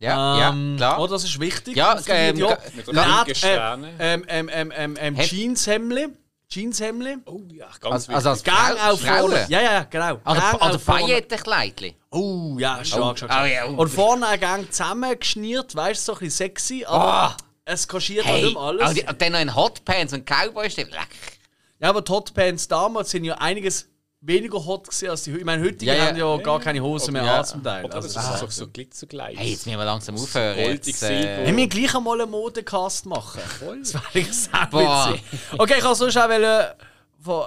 [0.01, 1.01] Ja, Ähm, ja, klar.
[1.01, 1.77] Oh, das ist wichtig.
[1.77, 2.59] Ja, ähm, Haare.
[2.75, 6.07] mit so Lad- pinken äh, ähm, ähm, ähm, ähm, ähm, Heft- Jeanshemdli.
[6.49, 7.17] Jeanshemdli.
[7.27, 8.55] Oh ja, ganz Also, also als wichtig.
[8.59, 9.47] Gang Frau, auf vorne.
[9.49, 10.13] Ja, ja, genau.
[10.25, 11.01] Oder, Gang oder auf vorne.
[11.03, 11.95] Pailletenkleidchen.
[12.11, 13.31] Oh, ja, stark, stark.
[13.33, 13.51] Ah, stark.
[13.53, 13.75] ja, oh.
[13.83, 17.37] Und vorne ein Gang zusammengeschnürt, weißt du, so ein bisschen sexy, aber Ah.
[17.65, 18.91] es kaschiert halt Hey, mehr alles.
[19.03, 20.95] und dann noch in Hotpants und Cowboy-Stiefel.
[21.81, 23.89] Ja, aber die Hotpants damals sind ja einiges
[24.21, 26.07] weniger hot gewesen als die Ich meine, heutige Ja, ja.
[26.07, 27.39] haben ja gar keine Hose mehr Ja.
[27.39, 27.85] an zum Teil.
[27.87, 29.39] Also, das ist doch so glitzergleich.
[29.39, 30.59] Hey, jetzt müssen wir langsam aufhören.
[30.59, 31.15] Jetzt, Silber.
[31.43, 33.41] äh, wir müssen gleich einmal einen Modecast machen.
[33.43, 33.61] Das
[33.95, 35.23] wäre sehr witzig.
[35.57, 36.67] Okay, ich kann sonst auch wollen,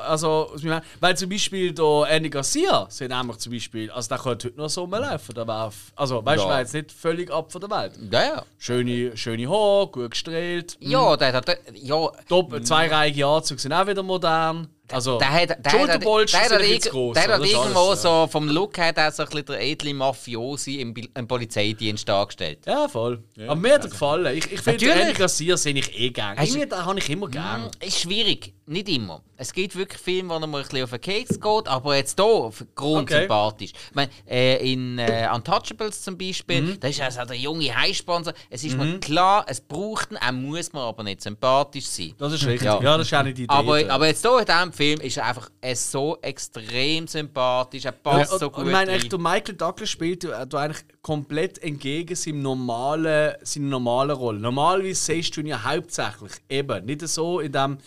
[0.05, 0.51] also,
[0.99, 4.69] weil zum Beispiel der Andy Garcia sind nämlich zum Beispiel, also der könnte heute noch
[4.69, 5.33] so rumlaufen.
[5.33, 6.59] Der wär, also, weißt du, Ja.
[6.59, 7.93] jetzt nicht völlig ab von der Welt.
[8.11, 8.45] ja, ja.
[8.59, 10.77] Schöne, schöne Haare, gut gestrahlt.
[10.81, 11.57] Ja, der hat.
[11.73, 14.67] Ja, Top, zweireihige Anzüge sind auch wieder modern.
[14.93, 15.97] Also, der hat, der hat, der sind der
[16.59, 18.25] bisschen gross, der hat Das ist irgendwo alles, ja.
[18.25, 22.59] so vom Look her der so ein bisschen der edle Mafiosi im, im Polizeidienst dargestellt.
[22.65, 23.23] Ja, voll.
[23.39, 24.37] Aber mir hat er gefallen.
[24.37, 24.91] Ich, ich finde.
[24.91, 26.37] Andy Garcia sehe ich eh gern.
[26.37, 27.69] Irgendwie, den habe ich immer gern.
[27.79, 29.21] Ist schwierig, nicht immer.
[29.37, 32.51] Es gibt wirklich Filme, wo mal ein bisschen auf den Keks geht, aber jetzt hier
[32.75, 33.71] grundsympathisch.
[33.71, 36.79] Ich meine, äh, in äh, Untouchables zum Beispiel, Mhm.
[36.79, 38.33] da ist also der junge Highsponsor.
[38.49, 42.13] Es ist mir klar, es braucht ihn, er muss mir aber nicht sympathisch sein.
[42.17, 42.65] Das ist richtig.
[42.65, 42.81] Ja.
[42.81, 43.53] Ja, das ist auch nicht die Idee.
[43.53, 47.91] Aber, aber jetzt hier in diesem Film ist er einfach äh, so extrem sympathisch, er
[47.91, 51.61] passt Ja, so gut ich meine, echt, der Michael Douglas spielt ja, du eigentlich komplett
[51.63, 54.39] entgegen seinem normalen, seiner normalen Rolle.
[54.39, 57.77] Normalerweise siehst du ihn ja hauptsächlich eben nicht so in dem,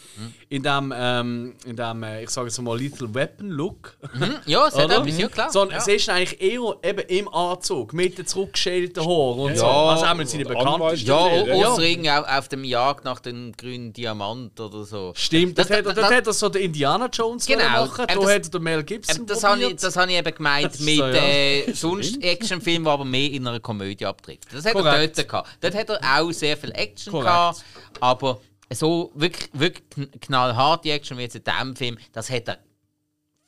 [0.48, 3.96] in dem, ähm, in dem äh, ich sage jetzt mal, Lethal Weapon Look.
[4.18, 4.34] Hm?
[4.46, 4.98] Ja, Oder?
[4.98, 5.50] etwas, ja klar.
[5.52, 5.84] Sondern ja.
[5.84, 9.64] siehst du eigentlich eher eben im Anzug, mit den zurückgeschälten Haaren und so.
[9.64, 9.72] Ja.
[9.90, 11.46] Also haben wir seine Oder bekanntesten Anwalt.
[11.46, 12.24] Ja, Ja.
[12.24, 12.38] ja.
[12.38, 15.12] auf, dem Jagd nach dem grünen Diamant oder so.
[15.14, 17.62] Stimmt, Das- das, hat, das- das, das- hat er so den Indiana Jones Genau.
[17.86, 18.06] machen.
[18.08, 20.16] Da Ähm, das- hat er den Mel Gibson Ähm, das habe ich, das hab ich
[20.16, 21.14] eben gemeint mit so, ja.
[21.14, 24.52] äh, sonst Actionfilmen, aber mehr in einer Komödie abtrifft.
[24.52, 25.18] Das hat Korrekt.
[25.18, 25.58] er dort gehabt.
[25.60, 27.26] Dort hat er auch sehr viel Action Korrekt.
[27.28, 27.64] gehabt,
[28.00, 28.40] aber
[28.72, 32.58] so wirklich, wirklich kn- knallharte Action wie jetzt in diesem Film, das hat er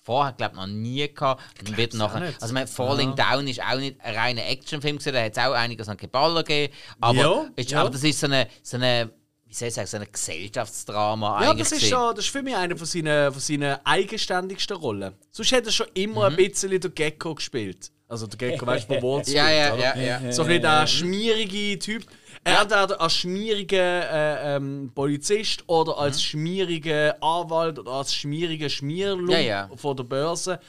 [0.02, 1.42] vorher, glaube ich, noch nie gehabt.
[1.60, 2.40] Und wird nachher, nicht.
[2.40, 5.52] also mein Falling Down ist auch nicht ein reiner Actionfilm gewesen, da hat es auch
[5.52, 6.72] einiges an Geballer gegeben.
[7.00, 7.80] Aber, Ja, ist, ja.
[7.80, 9.10] aber das ist so eine, so eine,
[9.46, 11.68] wie soll ich sagen, so ein Gesellschaftsdrama Ja, eigentlich.
[11.68, 15.14] das ist, schon, das ist für mich eine von seinen, von seinen eigenständigsten Rollen.
[15.32, 17.90] Sonst hat er schon immer ein bisschen den Gecko gespielt.
[18.08, 20.32] Also der Gecko, weißt du, Wall Street, Ja, ja, ja, ja.
[20.32, 22.04] So ein bisschen der schmierige Typ.
[22.44, 24.10] Er hat als schmieriger
[24.52, 29.70] äh, ähm, Polizist oder als schmieriger Anwalt oder als schmieriger Schmierlump Ja, ja.
[29.74, 30.60] von der Börse.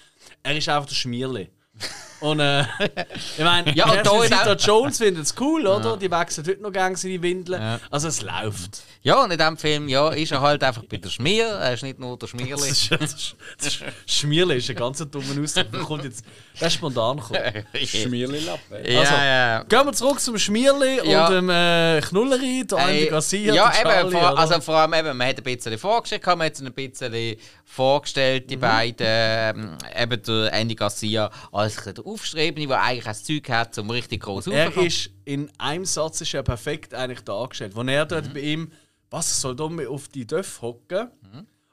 [0.41, 1.49] Er ist einfach der Schmierli.
[2.19, 2.61] Und äh,
[3.37, 5.97] ich meine, Ja, und da auch- Jones findet es cool, oder?
[5.97, 7.79] Die wechseln heute noch gerne seine Windeln.
[7.91, 8.81] Also es läuft.
[9.03, 11.45] Ja, und in diesem Film ja, ist er halt einfach bei der Schmier.
[11.47, 12.51] Er ist nicht nur der Schmierli.
[12.51, 15.71] Das ist, das ist, das ist, Schmierli ist ein ganz dummer Ausdruck.
[15.71, 16.25] Der kommt jetzt,
[16.59, 17.39] der ist spontan gekommen.
[17.85, 18.91] Schmierli-Lappe.
[18.91, 19.63] ja, Also, ja.
[19.63, 21.27] Gehen wir zurück zum Schmierli Ja.
[21.27, 24.93] und dem äh, Knulleri, der Andy Garcia, ja, der eben, Charlie, vor, also vor allem
[24.93, 30.21] eben, man hat ein bisschen vorgestellt, man hat ein bisschen vorgestellt, die beiden, ähm, eben
[30.23, 34.75] der Andy Garcia als ein Aufstrebende, der eigentlich das Zeug hat, um richtig groß er
[34.77, 37.75] ist in einem Satz ist er perfekt eigentlich dargestellt.
[37.75, 38.71] Wo er dort bei ihm,
[39.09, 41.09] was er soll da auf die Döff hocken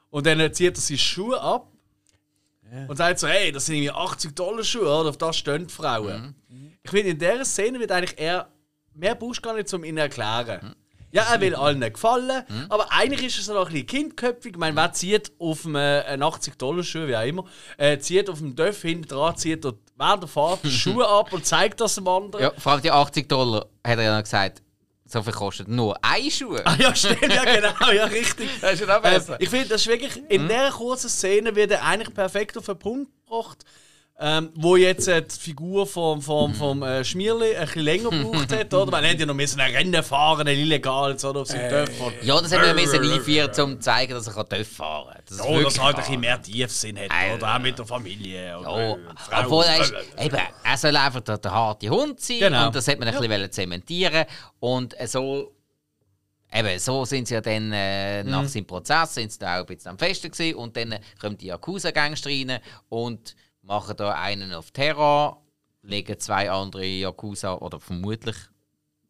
[0.09, 1.71] und dann zieht er seine Schuhe ab
[2.87, 5.09] und sagt so, hey, das sind irgendwie 80 Dollar Schuhe, oder?
[5.09, 6.35] auf das stehen die Frauen.
[6.83, 8.49] Ich finde, in dieser Szene wird eigentlich er,
[8.93, 10.75] mehr brauchst gar nicht, um ihn zu erklären.
[11.11, 14.51] Ja, er will allen gefallen, aber eigentlich ist er so noch ein bisschen kindköpfig.
[14.51, 17.45] Ich meine, wer zieht auf einem äh, einen 80-Dollar-Schuh, wie auch immer,
[17.77, 21.31] äh, zieht auf dem Döff hinten dran, zieht dort während der Fahrt die Schuhe ab
[21.33, 22.43] und zeigt das dem anderen.
[22.43, 24.61] Ja, vor allem die 80 Dollar, hat er ja noch gesagt,
[25.07, 26.57] so viel kostet nur ein Schuh.
[26.65, 28.49] Ah, ja, stimmt, ja, genau, ja, richtig.
[28.59, 29.37] Das ist schon auch Äh, besser.
[29.39, 32.79] ich finde, das ist wirklich, in dieser kurzen Szene wird er eigentlich perfekt auf den
[32.79, 33.63] Punkt gebracht.
[34.17, 38.49] Ähm, wo jetzt äh, die Figur vom, vom, vom äh, Schmierli ein bisschen länger gebraucht
[38.53, 38.89] hat, oder?
[38.89, 41.41] Weil er hätte ja noch müssen ein Rennen fahren, ein illegales, oder?
[41.41, 41.89] Auf seinem Dörf.
[41.99, 45.13] Und, Ja, das haben wir müssen einführen, um zu zeigen, dass er kann Dörf fahren
[45.15, 45.21] kann.
[45.27, 47.55] Das ist oh, dass er halt ein bisschen mehr Tiefsinn hat, Äh, oder?
[47.55, 48.57] Auch mit der Familie.
[48.57, 49.41] Oder, Ja, äh, Frau.
[49.43, 52.67] obwohl er ist, eben, er soll einfach der, der harte Hund sein Genau.
[52.67, 54.25] und das hat man ein bisschen zementieren
[54.61, 55.51] und äh, so
[56.53, 58.29] Eben, so sind sie ja dann äh, Mhm.
[58.29, 61.37] nach seinem Prozess sind sie da auch ein bisschen am Festen gewesen und dann kommen
[61.37, 65.41] die Yakuza-Gangster rein und machen da einen auf Terror,
[65.81, 68.35] legen zwei andere Yakuza oder vermutlich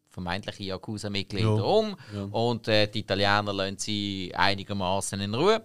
[0.08, 1.62] vermeintliche Yakuza-Mitglieder Ja.
[1.62, 2.22] um Ja.
[2.30, 5.62] und äh, die Italiener lassen sie einigermaßen in Ruhe,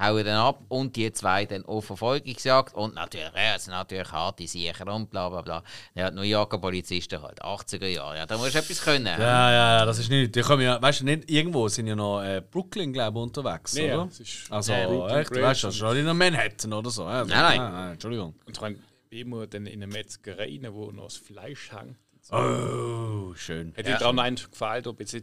[0.00, 4.10] hauen dann ab und die zwei dann auf Verfolgungsjagd und natürlich, ja, es sind natürlich
[4.10, 5.62] harte Siecher und bla bla bla.
[5.94, 9.06] Ja, New Yorker Polizisten halt, 80er Jahre, ja, da musst du etwas können.
[9.06, 10.34] Ja, ja, ja, das ist nicht.
[10.34, 13.74] Die kommen ja, weißt du, nicht irgendwo sind ja noch äh, Brooklyn, glaube ich, unterwegs,
[13.76, 14.10] Ja, oder?
[14.10, 17.04] ist Also, Brooklyn echt, weißt du, das ist schon in Manhattan oder so.
[17.04, 17.92] Also, Nein, nein.
[17.92, 18.34] Entschuldigung.
[18.46, 18.76] Und ich meine,
[19.10, 21.96] immer dann in eine Metzgerei rein, wo noch das Fleisch hängt.
[22.32, 23.72] Oh, schön.
[23.74, 23.98] Hätte ja.
[23.98, 25.14] daran eigentlich gefallen, ob jetzt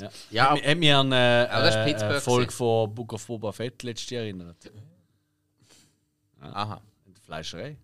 [0.30, 2.56] Ja, Ja, Hat mich an eine, äh, eine Folge gewesen.
[2.56, 4.56] von Book of Boba Fett letztes Jahr erinnert.
[6.40, 6.80] aha.
[7.06, 7.76] In der Fleischerei.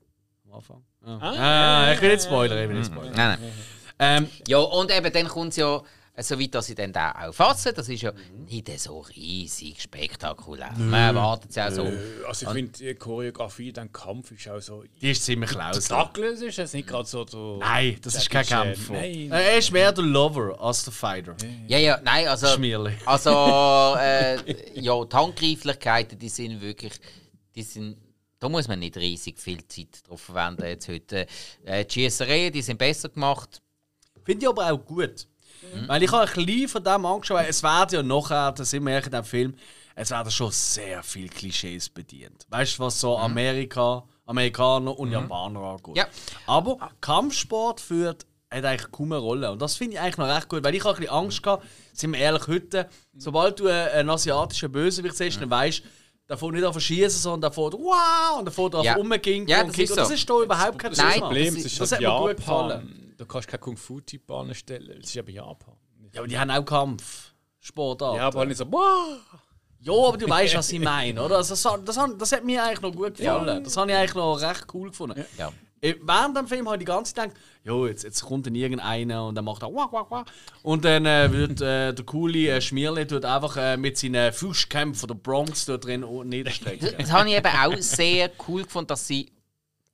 [0.46, 0.82] Am Anfang.
[1.04, 3.14] Ah, Ah, ah, ich will nicht spoilern, ich will nicht spoilern.
[3.16, 3.52] Nein, nein.
[3.98, 5.80] Ähm, Ja, und eben dann kommt es ja,
[6.14, 7.72] äh, so weit, dass sie dann da auch fassen.
[7.74, 8.12] Das ist ja
[8.46, 10.72] nicht so riesig spektakulär.
[10.76, 11.90] Man erwartet es ja so.
[12.26, 14.84] Also ich finde die Choreografie, der Kampf ist auch so.
[15.00, 15.88] die ist ziemlich laus.
[15.88, 17.26] Tackeln ist jetzt nicht gerade so.
[17.26, 18.90] so Nein, das ist kein Kampf.
[18.90, 19.30] Äh, Nein.
[19.30, 21.34] Er ist mehr der Lover als der Fighter.
[21.66, 22.46] Ja, ja, nein, also.
[22.48, 22.92] Schmierli.
[23.06, 23.30] Also,
[23.98, 26.92] äh, ja, die Handgreiflichkeiten, die sind wirklich.
[27.54, 27.96] Die sind,
[28.38, 31.26] da muss man nicht riesig viel Zeit drauf verwenden jetzt heute.
[31.64, 33.62] Äh, die Schiessereien, die sind besser gemacht.
[34.24, 35.26] Finde ich aber auch gut.
[35.86, 38.84] Weil ich habe ein bisschen von dem angeschaut, weil es werden ja nachher, das sind
[38.84, 39.54] wir in diesem Film,
[39.94, 42.46] es werden schon sehr viele Klischees bedient.
[42.48, 45.96] Weißt du, was so Amerika, Amerikaner und Japaner angeht.
[45.96, 46.06] Ja.
[46.46, 49.50] Aber Kampfsport führt hat eigentlich kaum eine Rolle.
[49.50, 51.64] Und das finde ich eigentlich noch recht gut, weil ich habe ein bisschen Angst gehabt,
[51.94, 55.82] sind wir ehrlich, heute, sobald du einen, einen asiatischen Bösewicht siehst, dann weißt du,
[56.28, 58.94] der fährt nicht auf schießen, sondern der fährt wow und der fährt auf Ja.
[58.94, 60.14] rumgehen Ja, und das ist Und das so.
[60.14, 61.20] ist da überhaupt kein Nein.
[61.20, 63.01] Problem das ist- ist, das das hat mir gut gefallen.
[63.22, 64.98] Du kannst keine Kung-Fu-Bahn stellen.
[65.00, 65.76] Es ist aber Japan.
[66.12, 68.16] Ja, aber die haben auch Kampfsportarten.
[68.16, 68.64] Ja, aber nicht so.
[68.70, 69.20] Wow!
[69.78, 71.36] Ja, aber du weißt, was ich meine, oder?
[71.36, 73.62] Also, das, das, das, das hat mir eigentlich noch gut gefallen.
[73.62, 75.24] Das habe ich eigentlich noch recht cool gefunden.
[75.38, 75.52] Ja.
[75.80, 78.56] Äh, Während dem Film habe ich die ganze Zeit gedacht, jo, jetzt, jetzt kommt dann
[78.56, 80.24] irgendeiner und dann macht er wah, wah, wah.
[80.64, 85.06] Und dann äh, wird äh, der coole äh, Schmierli tut einfach äh, mit seinen Fußkämpfen
[85.06, 86.92] der Bronx dort drin niederstrecken.
[86.98, 89.30] Das habe ich eben auch sehr cool gefunden, dass sie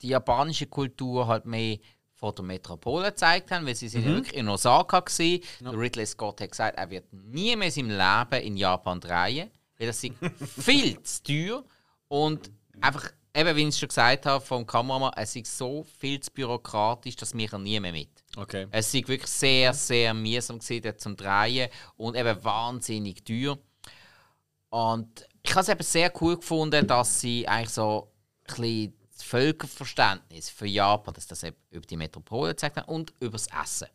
[0.00, 1.78] die japanische Kultur halt mehr
[2.18, 5.42] von der Metropole gezeigt haben, weil sie sind ja wirklich in Osaka gewesen.
[5.60, 9.86] Der Ridley Scott hat gesagt, er wird nie mehr seinem Leben in Japan drehen, weil
[9.86, 10.14] das ist
[10.60, 11.64] viel zu teuer
[12.08, 12.50] und
[12.80, 16.32] einfach, eben wie ich es schon gesagt habe vom Kameramann, es ist so viel zu
[16.32, 18.10] bürokratisch, das macht er nie mehr mit.
[18.36, 18.66] Okay.
[18.72, 23.58] Es war wirklich sehr, sehr mühsam gewesen, zum Drehen und eben wahnsinnig teuer.
[24.70, 28.10] Und ich habe es eben sehr cool gefunden, dass sie eigentlich so
[28.48, 33.12] ein bisschen das Völkerverständnis für Japan, dass das eben über die Metropole gezeigt haben und
[33.20, 33.88] über das Essen.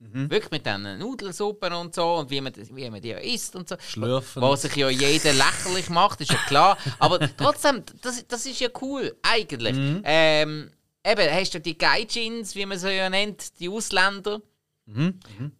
[0.00, 3.76] Wirklich mit diesen Nudelsuppen und so und wie man, wie man die isst und so.
[3.80, 4.40] Schlürfen.
[4.40, 6.78] Wo sich ja jeder lächerlich macht, ist ja klar.
[7.00, 9.76] Aber trotzdem, das, das ist ja cool, eigentlich.
[10.04, 10.70] Ähm,
[11.04, 14.40] eben, hast du die Gaijins, wie man sie ja nennt, die Ausländer,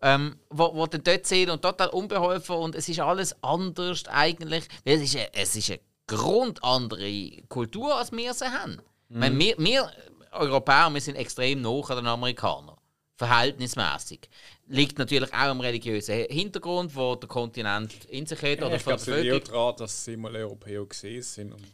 [0.03, 4.69] ähm, wo, wo dann dort sind und total unbeholfen und es ist alles anders eigentlich.
[4.85, 8.81] Weil Es ist, eine, es ist eine grundandere Kultur, als wir sie haben.
[9.09, 9.93] Ich meine, Wir, wir
[10.33, 12.77] Europäer, wir sind extrem nah an den Amerikanern.
[13.17, 14.29] Verhältnismäßig.
[14.67, 19.01] Liegt natürlich auch am religiösen Hintergrund, wo der Kontinent in sich hat oder ich glaube,
[19.01, 21.53] es liegt daran, dass sie mal Europäer gesehen sind.
[21.53, 21.67] Und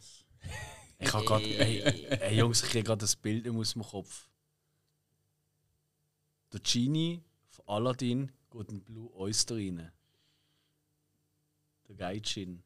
[0.97, 1.43] Ich habe gerade.
[1.45, 4.27] Ey, ey, Jungs, ich kriege gerade das Bild aus dem Kopf.
[6.51, 9.91] Der Genie von Aladdin geht in Blue Oyster rein.
[11.87, 12.63] Der Gaijin.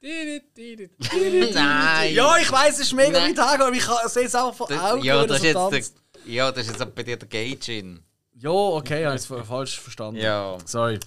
[1.53, 2.13] Nein!
[2.13, 3.35] Ja, ich weiß, es ist mega Nein.
[3.37, 5.03] weit aber ich sehe es auch von Das, Augen.
[5.03, 8.03] ja, das ist jetzt der, ja, das ist jetzt bei dir der Gaijin.
[8.35, 10.21] Ja, okay, ich habe es falsch verstanden.
[10.21, 10.57] Ja.
[10.65, 10.99] Sorry.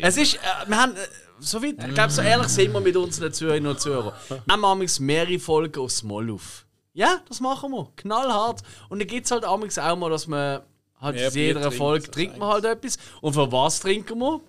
[0.00, 0.94] Es ist, äh, wir haben,
[1.38, 4.12] so weit, ich glaube, so ehrlich sind wir mit unseren Zuhörerinnen und Zuhörern.
[4.28, 6.66] Wir haben amigs mehrere Folgen aufs Moll auf.
[6.92, 7.92] Ja, das machen wir.
[7.96, 8.62] Knallhart.
[8.88, 10.62] Und dann gibt es halt amigs auch mal, dass man
[11.00, 12.98] halt Mehr in jeder trinkt, Folge trinkt man halt etwas.
[13.20, 14.40] Und für was trinken wir?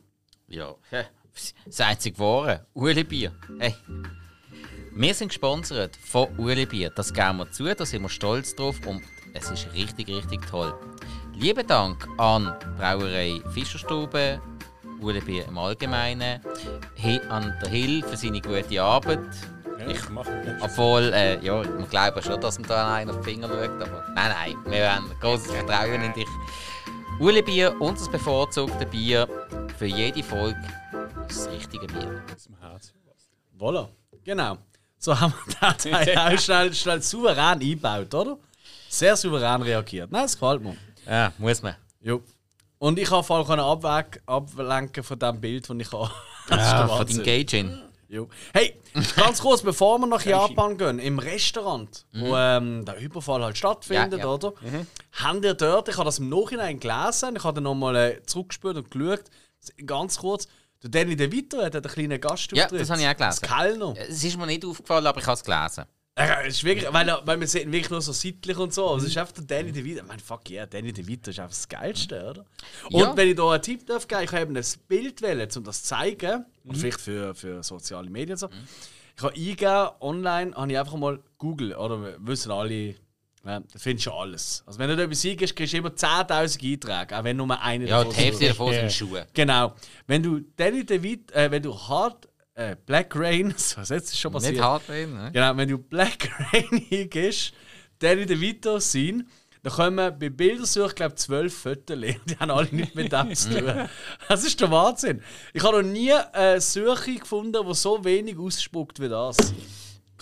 [0.47, 1.05] ja, hä,
[1.65, 2.65] das einzige Wahre.
[2.73, 3.31] Uli Bier.
[3.59, 3.75] Hey.
[4.95, 6.89] Wir sind gesponsert von Uli Bier.
[6.89, 9.01] Das geben wir zu, da sind wir stolz drauf und
[9.33, 10.73] es ist richtig, richtig toll.
[11.33, 14.41] Lieben Dank an Brauerei Fischerstube,
[14.99, 16.41] Uli Bier im Allgemeinen,
[17.29, 19.19] an der Hill für seine gute Arbeit.
[19.87, 20.61] ich mache nicht.
[20.61, 24.03] Obwohl, äh, ja, wir glauben schon, dass man da einen auf die Finger schaut, aber
[24.15, 26.27] nein, nein, wir haben großes Vertrauen in dich.
[27.19, 29.27] Uli Bier, unser bevorzugtes Bier
[29.77, 30.59] für jede Folge
[31.27, 32.23] das richtige Bier.
[32.35, 32.93] Aus dem Herz.
[33.57, 33.87] Voilà.
[34.23, 34.57] Genau.
[34.97, 35.85] So haben wir das
[36.17, 38.37] auch schnell, schnell souverän eingebaut, oder?
[38.89, 40.11] Sehr souverän reagiert.
[40.11, 40.75] Nein, das gefällt mir.
[41.05, 41.75] Ja, muss man.
[42.01, 42.21] Jo.
[42.79, 46.11] Und ich kann vor allem abweg, ablenken von dem Bild, das ich habe.
[46.49, 47.17] Das ist Ja, der von Wahnsinn.
[47.17, 47.81] deinem Gaijin.
[48.07, 48.27] Jo.
[48.53, 48.73] Hey,
[49.15, 54.13] ganz kurz, bevor wir nach Japan gehen, im Restaurant, wo ähm, der Überfall halt stattfindet,
[54.19, 54.33] Ja, ja.
[54.33, 54.53] oder?
[55.11, 58.77] Haben ihr dort, ich habe das im Nachhinein gelesen, ich habe dann nochmal äh, zurückgespürt
[58.77, 59.25] und geschaut,
[59.85, 60.47] ganz kurz,
[60.83, 62.71] der Danny DeVito hat einen kleinen Gastauftritt.
[62.71, 63.23] Ja, das habe ich auch gelesen.
[63.23, 63.93] Als Kellner.
[63.97, 65.85] Es ist mir nicht aufgefallen, aber ich habe es gelesen.
[66.17, 68.89] Ja, es ist wirklich, weil, weil man sieht ihn wirklich nur so seitlich und so.
[68.89, 70.01] Also es ist einfach der Danny DeVito.
[70.01, 72.45] Ich meine, fuck yeah, Danny DeVito ist einfach das Geilste, oder?
[72.91, 73.15] Und Ja.
[73.15, 75.83] wenn ich da einen Tipp darf geben, ich habe eben ein Bild wählen, um das
[75.83, 76.45] zu zeigen.
[76.65, 78.49] Und vielleicht für, für soziale Medien und so.
[79.15, 82.95] Ich habe eingegeben, online habe ich einfach mal Google, oder wir wissen alle,
[83.45, 84.63] ja, da findest du alles.
[84.65, 87.85] Also wenn du da etwas eingibst, kriegst du immer 10'000 Einträge, auch wenn nur einer
[87.85, 89.27] Ja, davon die Hälfte davon sind Schuhe.
[89.33, 89.73] Genau.
[90.07, 94.33] Wenn du Danny DeVito, äh, wenn du Hard, äh, Black Rain, was jetzt ist schon
[94.33, 94.53] passiert?
[94.53, 95.31] Nicht hart drin, ne?
[95.31, 97.53] Genau, wenn du Black Rain eingibst,
[97.99, 99.27] Danny DeVito sein,
[99.63, 101.97] dann kommen bei Bildersuche, glaube ich, zwölf Fotos.
[101.99, 103.89] Die haben alle nichts mit dem zu tun.
[104.27, 105.21] Das ist der Wahnsinn.
[105.53, 109.37] Ich habe noch nie eine Suche gefunden, die so wenig ausspuckt wie das.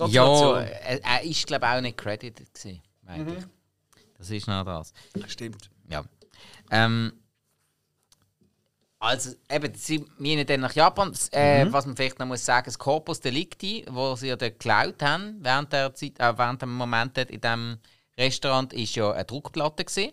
[0.08, 3.44] Ja, er, ist glaube ich auch nicht credited gewesen, meine ich.
[4.18, 4.94] Das ist noch das.
[5.28, 5.70] Stimmt.
[5.90, 6.04] Ja.
[6.72, 7.14] Ähm,
[9.00, 11.14] also, eben, sie meinen dann nach Japan.
[11.32, 15.02] Äh, Was man vielleicht noch muss sagen, das Corpus Delicti, wo sie ja dort geklaut
[15.04, 17.78] haben, während, der Zeit, äh, während dem Moment dort in diesem
[18.18, 19.86] Restaurant, ist ja eine Druckplatte.
[19.86, 20.12] Gewesen.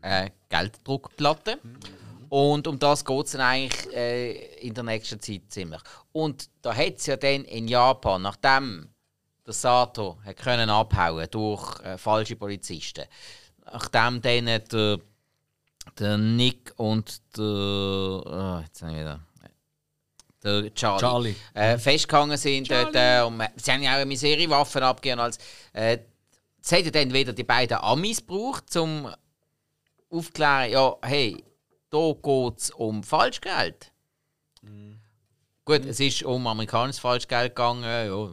[0.00, 1.58] Eine Gelddruckplatte.
[2.28, 5.80] Und um das geht es dann eigentlich äh, in der nächsten Zeit ziemlich.
[6.12, 8.88] Und da hat es ja dann in Japan, nachdem
[9.46, 13.04] der Sato hat können abhauen durch äh, falsche Polizisten,
[13.64, 14.98] nachdem dann der,
[15.98, 17.44] der Nick und der.
[17.44, 19.20] Oh, jetzt habe ich wieder.
[20.42, 21.34] Der Charlie, Charlie.
[21.54, 22.94] Äh, festgehangen sind dort.
[22.94, 25.20] Äh, und sie haben ja auch eine Miserie-Waffen abgegeben.
[25.20, 25.38] Als,
[25.72, 25.98] äh,
[26.70, 29.12] hat ja dann wieder die beiden Amis gebraucht, um
[30.10, 31.42] aufzuklären, ja, hey,
[31.90, 33.92] da geht es um Falschgeld.
[35.64, 37.82] Gut, es ist um amerikanisches Falschgeld gegangen.
[37.82, 38.28] Ja,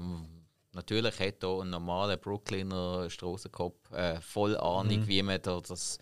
[0.73, 5.97] natürlich hat hier ein normaler Brooklyner Strassenkopf äh, voll Ahnung, wie man da das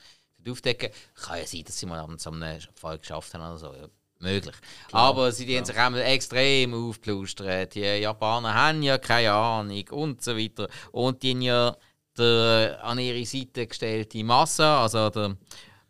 [0.48, 1.40] aufdecken kann.
[1.40, 3.74] ja sein, dass sie mal an so einem Fall geschafft haben oder so.
[3.74, 3.88] Ja,
[4.20, 4.56] möglich.
[4.92, 7.76] Aber sie haben sich auch extrem aufgeplustert.
[7.76, 10.68] Die Japaner haben ja keine Ahnung und so weiter.
[10.92, 11.78] Und die haben ja
[12.18, 15.38] der an ihre Seite gestellte Massa, also der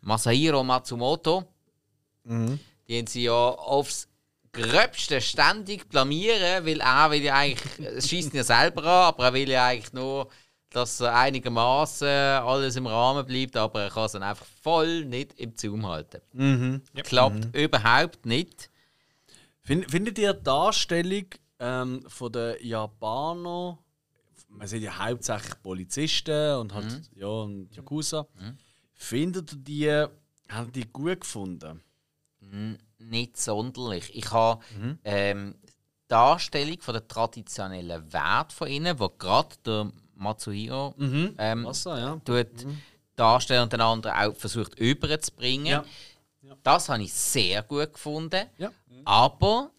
[0.00, 1.44] Masahiro Matsumoto,
[2.88, 4.08] die haben sie ja aufs
[4.52, 9.24] Gröbste ständig blamieren, weil er will ja eigentlich, es schießt ihn ja selber an, aber
[9.26, 10.28] er will ja eigentlich nur
[10.72, 15.38] dass er einigermaßen alles im Rahmen bleibt, aber er kann es dann einfach voll nicht
[15.38, 16.20] im Zoom halten.
[16.32, 16.82] Mhm.
[17.02, 18.70] Klappt überhaupt nicht.
[19.60, 21.26] Find, findet ihr die Darstellung
[21.58, 23.78] ähm, von den Japanern,
[24.48, 28.26] man sieht ja hauptsächlich Polizisten und halt ja, und Yakuza,
[28.94, 31.80] findet ihr die, haben die gut gefunden?
[33.08, 34.14] Nicht sonderlich.
[34.14, 34.62] Ich habe
[35.04, 35.72] ähm, die
[36.08, 42.16] Darstellung von der traditionellen Wert von ihnen, wo gerade der Matsuhiro ähm, Was so, ja.
[42.24, 42.66] tut
[43.16, 45.66] darstellen und den anderen auch versucht überzubringen.
[45.66, 45.84] Ja.
[46.62, 48.46] Das habe ich sehr gut gefunden.
[48.58, 48.70] Ja.
[49.04, 49.70] Aber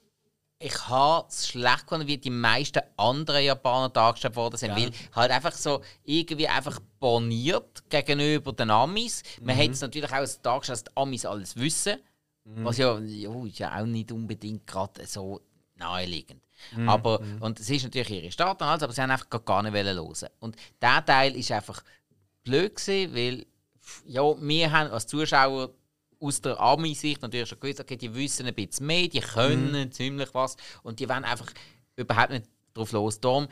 [0.60, 4.76] ich habe es schlecht gefunden, wie die meisten anderen Japaner dargestellt worden sind.
[4.76, 9.24] Weil halt einfach so irgendwie einfach boniert gegenüber den Amis.
[9.42, 11.98] Man hätte es natürlich auch dargestellt, dass die Amis alles wissen.
[12.46, 15.42] Was ja, ja, ist ja auch nicht unbedingt gerade so
[15.76, 16.42] naheliegend.
[16.88, 20.30] Aber, und es ist natürlich ihre alles, aber sie haben einfach gar nicht hören.
[20.40, 21.84] Und der Teil ist einfach
[22.44, 23.46] blöd gewesen, weil
[24.06, 25.72] ja, wir haben als Zuschauer
[26.20, 30.34] aus der Ami-Sicht natürlich schon gewusst, okay, die wissen ein bisschen mehr, die können ziemlich
[30.34, 31.52] was und die wollen einfach
[31.98, 33.20] überhaupt nicht drauf los.
[33.20, 33.48] Darum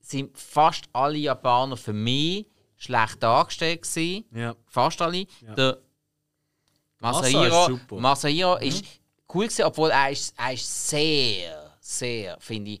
[0.00, 4.24] sind fast alle Japaner für mich schlecht dargestellt gewesen.
[4.34, 4.54] Ja.
[4.66, 5.26] Fast alle.
[5.56, 5.78] Der
[7.12, 7.96] Masa ist Masahiro, super.
[8.00, 8.84] Masahiro ist
[9.34, 12.80] cool gewesen, obwohl er ist, er ist sehr, sehr, finde ich,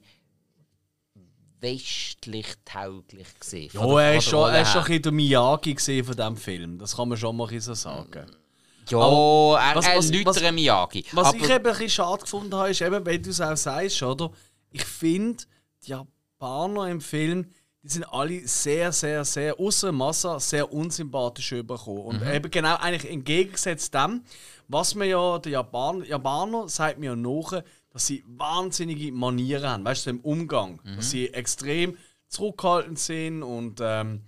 [1.60, 3.70] westlich tauglich gewesen.
[3.72, 6.36] Ja, der- er ist schon, er ist schon ein bisschen der Miyagi gesehen von diesem
[6.36, 6.78] Film.
[6.78, 8.26] Das kann man schon mal so sagen.
[8.90, 11.04] Ja, Aber er, was- er was- ein Miyagi.
[11.12, 13.56] Was aber ich eben ein bisschen schade gefunden habe, ist eben, wenn du es auch
[13.56, 14.30] sagst, oder?
[14.70, 15.42] Ich finde,
[15.86, 17.50] die Japaner im Film,
[17.84, 22.02] die sind alle sehr, sehr, sehr, außer Massa, sehr unsympathisch übergekommen.
[22.02, 24.22] Und eben genau eigentlich entgegengesetzt dem,
[24.68, 29.84] was man ja, der Japan, Japaner sagt mir ja nach, dass sie wahnsinnige Manieren haben,
[29.84, 30.80] weißt du, im Umgang.
[30.96, 34.22] Dass sie extrem zurückhaltend sind und ähm,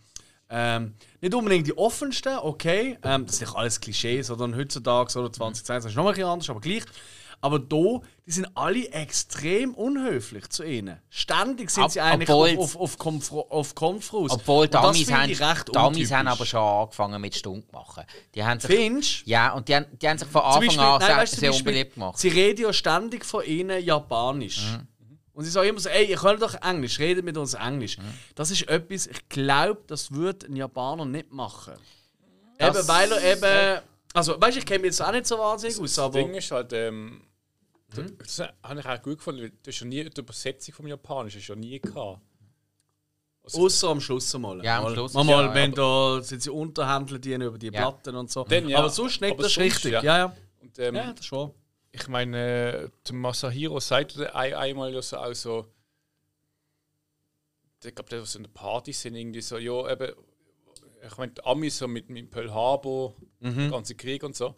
[0.50, 2.98] ähm, nicht unbedingt die offensten, okay.
[3.02, 6.50] Ähm, das sind nicht alles Klischees, oder heutzutage oder 2020 ist noch ein bisschen anders,
[6.50, 6.84] aber gleich.
[7.40, 11.00] Aber da, die sind alle extrem unhöflich zu ihnen.
[11.10, 14.30] Ständig sind Ob- sie eigentlich obwohl- auf, auf, auf, Konfro auf Konfros.
[14.32, 17.20] Obwohl die Und das Amis, finde haben, ich recht die Amis haben aber schon angefangen
[17.20, 18.04] mit Stunden machen.
[18.34, 20.98] Die haben sich, Findest ja, und die haben, die haben sich von Anfang Beispiel- an
[20.98, 22.18] nein, sehr, weißt sehr Beispiel, unbeliebt gemacht.
[22.18, 24.72] Sie reden ja ständig von ihnen Japanisch.
[24.72, 24.88] Mhm.
[25.34, 27.98] Und sie sagen immer so, ey, ihr könnt doch Englisch, redet mit uns Englisch.
[27.98, 28.04] Mhm.
[28.34, 31.74] Das ist etwas, ich glaube, das würde ein Japaner nicht machen.
[32.58, 33.32] Das- eben, weil er
[33.78, 33.82] eben.
[34.16, 36.18] Also, weißt du, ich kenne mich jetzt auch nicht so wahnsinnig aus, Das aber.
[36.18, 37.20] Ding ist halt, ähm,
[38.18, 41.38] das habe ich auch gut gefunden, weil du hast ja nie die Übersetzung vom Japanischen
[41.40, 42.20] hast ja nie gehabt.
[43.52, 44.64] Außer am Schluss einmal.
[44.64, 47.66] Ja, am mal, Schluss Mal, ist ja, wenn da sind sie Unterhändler dienen über die
[47.66, 47.72] Ja.
[47.90, 48.42] Platten und so.
[48.44, 49.92] Dann ja, aber sonst nicht, aber das sonst, richtig.
[49.92, 50.02] ja.
[50.02, 50.36] Ja, ja.
[50.62, 51.52] Und, ähm, Ja, das wahr.
[51.92, 55.66] ich meine, der Masahiro sagte ein, einmal ja so auch so,
[57.84, 60.12] ich glaube, der was in der Party sind irgendwie so, ja, eben,
[61.06, 64.54] ich meine, die Amis so mit, mit Pearl Harbor, der ganze Krieg und so,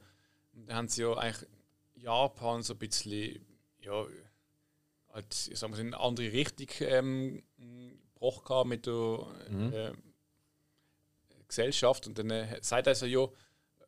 [0.53, 1.49] und da haben sie ja eigentlich
[1.95, 3.45] Japan so ein bisschen,
[3.81, 4.05] ja,
[5.13, 7.43] halt, ich sag mal, in eine andere Richtung ähm,
[8.15, 9.27] gebrochen mit der
[9.73, 9.93] äh,
[11.47, 12.07] Gesellschaft.
[12.07, 13.27] Und dann äh, sagt er so, ja,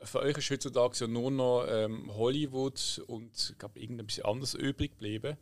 [0.02, 4.54] für euch ist heutzutage ja nur noch ähm, Hollywood und ich glaube irgendein bisschen anderes
[4.54, 5.36] übrig geblieben.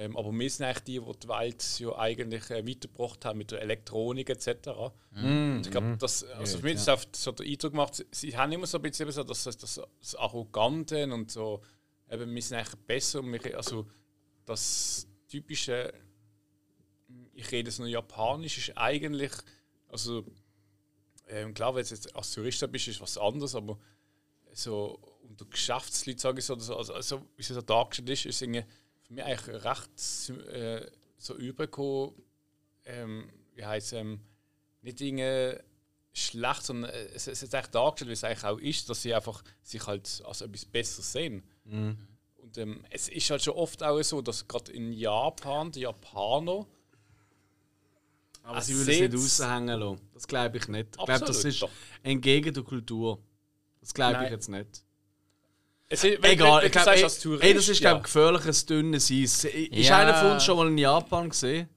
[0.00, 3.50] Ähm, aber wir sind eigentlich die, die die Welt ja eigentlich äh, weitergebracht haben mit
[3.50, 4.68] der Elektronik etc.
[5.12, 8.36] Und ich glaube, das, also für mich ist es so der Eindruck gemacht, sie, sie
[8.36, 11.62] haben immer so ein bisschen so das, das, das, Arrogante und so,
[12.08, 13.88] eben, wir sind eigentlich besser und wir, also
[14.44, 15.92] das typische,
[17.32, 19.32] ich rede es nur Japanisch, ist eigentlich,
[19.88, 20.24] also
[21.26, 23.76] ähm, klar, wenn du jetzt als Tourist da bist, ist was anderes, aber
[24.52, 28.64] so unter Geschäftsleuten, sage ich so, also, also wie es so dargestellt ist, ist irgendwie
[29.08, 30.86] für mich eigentlich recht äh,
[31.16, 32.14] so übergekommen,
[32.84, 34.20] ähm, wie heißt ähm,
[34.82, 35.60] nicht irgendwie
[36.12, 39.14] schlecht, sondern äh, es, es ist eigentlich dargestellt, wie es eigentlich auch ist, dass sie
[39.14, 41.42] einfach sich halt als etwas besser sehen.
[42.36, 46.66] Und ähm, es ist halt schon oft auch so, dass gerade in Japan die Japaner
[48.42, 50.00] Aber sie würden es nicht raushängen lassen.
[50.14, 50.88] Das glaube ich nicht.
[50.98, 51.70] Ich glaube, das ist doch.
[52.02, 53.22] entgegen der Kultur.
[53.80, 54.84] Das glaube ich jetzt nicht.
[55.90, 57.90] Es ist, wenn, Egal, wenn, ich wenn du glaube, das ist ja.
[57.90, 59.44] glaube gefährliches dünnes Eis.
[59.44, 59.98] Ist Ja.
[59.98, 61.68] einer von uns schon mal in Japan gesehen?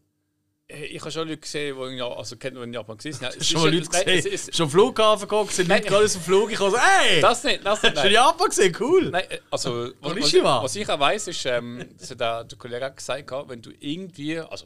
[0.68, 3.18] Ich habe schon Leute gesehen, die in, Ja- also kennt man in Japan gesehen.
[3.38, 4.34] Es Schon mal ist- Leute nein, es gesehen?
[4.34, 5.90] ist- Schon am Flughafen geguckt, sind Leute Nein.
[5.90, 6.52] gerade aus dem Flug.
[6.52, 7.20] Ich habe so, ey!
[7.22, 7.90] Das nicht, das nicht.
[7.98, 8.24] Schon in Nein.
[8.26, 9.10] Japan gesehen, cool!
[9.12, 12.44] Nein, äh, also, was, was, ich, was ich auch weiss, ist, ähm, das hat der,
[12.46, 14.66] der Kollege auch gesagt, gehabt, wenn du irgendwie, also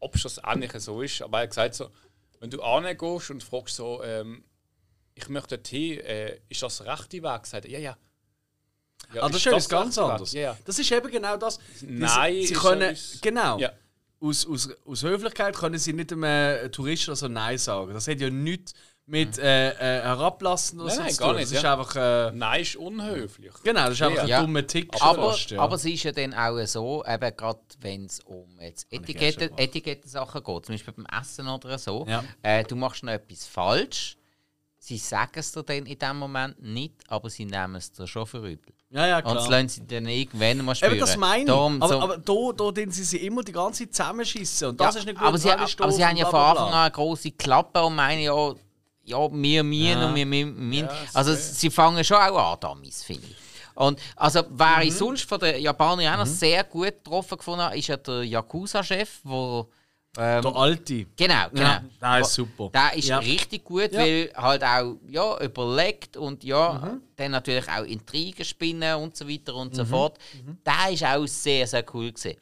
[0.00, 1.88] ob es das ähnlich so ist, aber er hat gesagt, so,
[2.40, 4.42] wenn du angehst und fragst so, ähm,
[5.14, 7.46] ich möchte Tee, äh, ist das der rechte Weg?
[7.46, 7.96] Sagt er, ja, ja.
[9.14, 10.32] Ja Ah, das ist ganz anderes.
[10.32, 10.56] Ja, ja.
[10.64, 11.58] Das ist eben genau das.
[11.82, 13.58] Nein, sie ist können, etwas- genau.
[13.58, 13.72] Ja.
[14.20, 17.92] aus, aus, aus Höflichkeit können sie nicht einem Touristen so Nein sagen.
[17.94, 18.72] Das hat ja nichts
[19.06, 21.36] mit äh, äh, herablassen oder Nein, so nein, zu gar tun.
[21.36, 21.72] nicht, Das ist ja.
[21.78, 21.96] einfach.
[21.96, 23.52] Äh, Nein, ist unhöflich.
[23.64, 24.40] genau, das ist einfach Ja.
[24.40, 24.94] ein dummer Tick.
[25.00, 25.60] Aber, fast, ja.
[25.62, 29.50] aber es ist ja dann auch so, eben gerade wenn es um jetzt Etikette.
[29.56, 32.22] Etikettensachen geht, zum Beispiel beim Essen oder so, Ja.
[32.42, 34.18] äh, du machst noch etwas falsch,
[34.78, 38.26] sie sagen es dir dann in dem Moment nicht, aber sie nehmen es dir schon
[38.26, 38.74] für übel.
[38.90, 39.48] Ja, ja, klar.
[39.50, 40.92] lassen sie dann irgendwann mal spüren.
[40.92, 41.46] Eben, das meine ich.
[41.48, 44.68] Darum aber so- aber da, da sie sich immer die ganze Zeit zusammenschießen.
[44.68, 45.26] Und das ja, ist nicht gut.
[45.26, 48.54] aber, sie, aber sie haben ja von Anfang an eine grosse Klappe und meinen ja,
[49.04, 50.08] ja, wir mühen Ja.
[50.08, 50.72] und wir mühen.
[50.72, 51.40] Ja, also sehr.
[51.42, 53.36] sie fangen schon auch an, Dummies, finde ich.
[53.74, 57.78] Und also, wer ich sonst von den Japanern auch noch sehr gut getroffen gefunden habe,
[57.78, 59.68] ist ja der Yakuza-Chef, wo...
[60.20, 61.06] Ähm, Der Alte.
[61.16, 61.62] genau, genau.
[61.62, 62.70] Ja, der ist super.
[62.74, 63.18] Der ist Ja.
[63.18, 64.00] richtig gut, Ja.
[64.00, 69.54] weil halt auch ja, überlegt und ja, dann natürlich auch Intrigen spinnen und so weiter
[69.54, 70.18] und so fort.
[70.66, 72.36] Der ist auch sehr, sehr cool gesehen.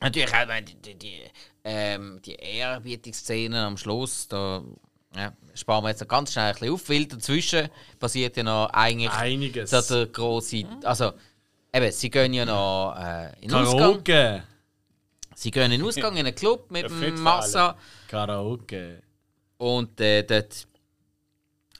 [0.00, 1.20] Natürlich auch die, die, die,
[1.62, 4.62] ähm, die Ehrerbietungsszene am Schluss, da
[5.16, 8.68] ja, sparen wir jetzt noch ganz schnell ein bisschen auf, weil dazwischen passiert ja noch
[8.72, 9.70] eigentlich Einiges.
[9.70, 11.12] so der große, also
[11.72, 14.42] eben, sie gehen ja noch äh, in den Ausgang, Karaoke.
[15.34, 17.76] Sie gehen in den Ausgang in einen Club mit dem Massa
[18.08, 19.02] Karaoke.
[19.58, 20.66] und äh, dort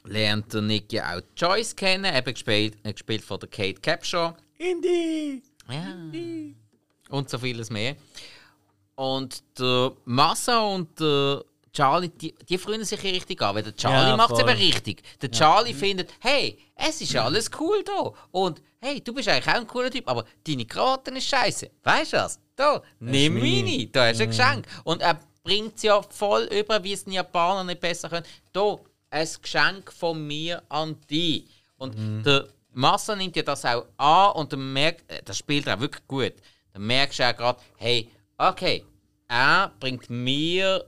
[0.05, 4.35] lernt der Nick ja auch Joyce kennen, eben gespielt, äh, gespielt von der Kate Capshaw.
[4.59, 5.43] Indie.
[5.69, 5.97] Ja.
[7.09, 7.97] Und so vieles mehr.
[8.97, 13.75] Und der Massa und der Charlie, die, die freuen sich hier richtig an, weil der
[13.75, 15.03] Charlie Ja, macht es eben richtig.
[15.21, 18.13] Der Charlie findet, hey, es ist alles cool da.
[18.31, 21.71] Und hey, du bist eigentlich auch ein cooler Typ, aber deine Krawatte ist scheiße.
[21.83, 22.39] Weißt du was?
[22.55, 23.87] Da, nimm meine.
[23.87, 24.67] da hast du ein Geschenk.
[24.85, 28.27] Und er bringt es ja voll über, wie es die Japaner nicht besser können.
[28.53, 28.79] Da,
[29.11, 31.49] ein Geschenk von mir an dich.
[31.79, 35.77] Und der Massa nimmt ja das auch an und er merkt, äh, das spielt er
[35.77, 36.35] auch wirklich gut.
[36.73, 38.85] Dann merkst du auch gerade, hey, okay,
[39.29, 40.85] er bringt mir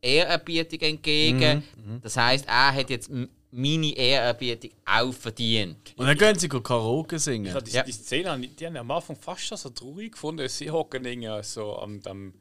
[0.00, 1.62] Ehrerbietung entgegen.
[2.02, 3.10] Das heißt, er hat jetzt
[3.50, 5.94] meine Ehrerbietung auch verdient.
[5.96, 7.52] Und dann gehen sie go Karaoke singen.
[7.54, 7.82] habe die, Ja.
[7.82, 10.48] die Szene, die haben am Anfang fast schon so traurig gefunden.
[10.48, 12.34] Sie hocken irgendwie so am, am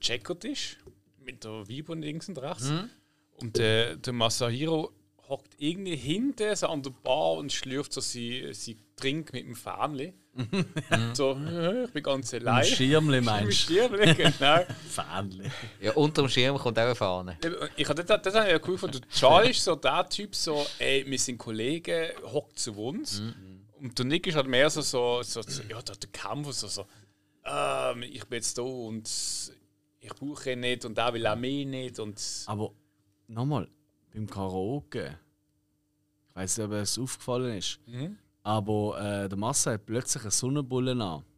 [0.00, 0.78] Checkertisch
[1.18, 2.70] mit der Weiber links und rechts.
[2.70, 2.90] Mhm.
[3.36, 4.90] Und der, der Masahiro
[5.28, 9.54] hockt irgendwie hinten so an der Bar und schlürft so sie, sie Trink mit dem
[9.54, 10.12] Fähnchen.
[11.12, 12.56] so, äh, ich bin ganz allein.
[12.56, 14.58] Ein Schirmli meinst Schirmli, genau.
[14.58, 14.74] du?
[14.88, 15.50] Fähnli.
[15.80, 17.38] Ja, unterm Schirm kommt auch eine Fahne.
[17.76, 19.00] Ich habe das, das habe ich ja cool gefunden.
[19.00, 23.22] Der Charlie ist so der Typ, so, ey, wir sind Kollegen, hockt zu uns.
[23.80, 26.68] Und der Nick ist halt mehr so, so, so, so ja, der, der Kampf, so,
[26.68, 26.86] so
[27.44, 29.08] ähm, ich bin jetzt da und
[30.00, 31.98] ich brauche ihn nicht und er will auch mich nicht.
[31.98, 32.72] Und Aber
[33.26, 33.68] nochmal,
[34.12, 35.18] beim Karaoke,
[36.28, 38.16] ich weiß nicht, ob es aufgefallen ist, Mhm.
[38.42, 40.92] Aber äh, der Massa hat plötzlich eine Sonnenbrille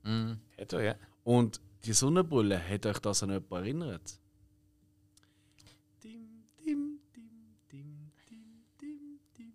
[0.05, 0.41] an.
[0.59, 0.95] hat er, ja.
[1.25, 4.19] Und die Sonnenbrille, hat euch das an jemanden erinnert?
[6.03, 7.31] Dim, dim, dim,
[7.71, 9.53] dim, dim, dim, dim,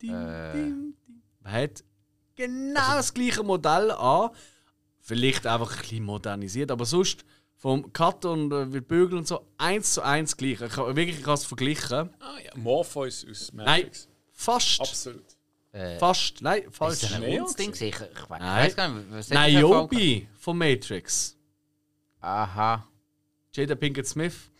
[0.00, 0.52] dim, Äh.
[0.52, 1.22] dim, dim.
[1.40, 1.84] Man hat
[2.34, 4.30] genau das gleiche Modell an.
[5.00, 7.24] Vielleicht einfach ein bisschen modernisiert, aber sonst
[7.56, 10.60] vom Cut und äh, mit Bügel und so eins zu eins gleich.
[10.60, 12.10] Ich habe wirklich ich habe es verglichen.
[12.20, 14.08] Ah ja, Morpheus aus Nein, Matrix.
[14.32, 14.80] fast.
[14.80, 15.24] Absolut.
[15.98, 16.42] Fast.
[16.42, 17.00] Nein, Ist falsch.
[17.00, 17.72] das ein Ding?
[17.72, 17.94] Ich
[18.28, 18.40] Nein.
[18.40, 21.36] weiß gar nicht, was für Niobe von Matrix.
[22.20, 22.86] Aha.
[23.54, 24.50] Jada Pinkett Smith,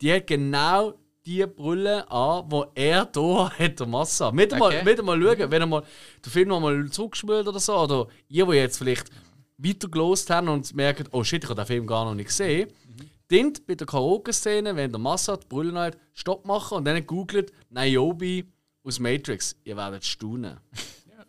[0.00, 0.94] die hat genau
[1.26, 4.30] die Brille an, die er hier hat, der Massa.
[4.32, 4.84] Mit mal, Okay.
[4.84, 5.82] mit mal schauen, wenn ihr mal
[6.24, 9.10] den Film noch mal zurückspielt oder so, oder ihr, die jetzt vielleicht
[9.58, 12.70] weiter gelost haben und merkt, oh shit, ich habe den Film gar noch nicht gesehen,
[13.28, 17.06] dann bei der Karaoke-Szene, wenn der Massa die Brille noch hat, Stopp machen und dann
[17.06, 18.44] googelt Niobe
[18.84, 19.56] aus Matrix.
[19.64, 20.58] Ihr werdet staunen.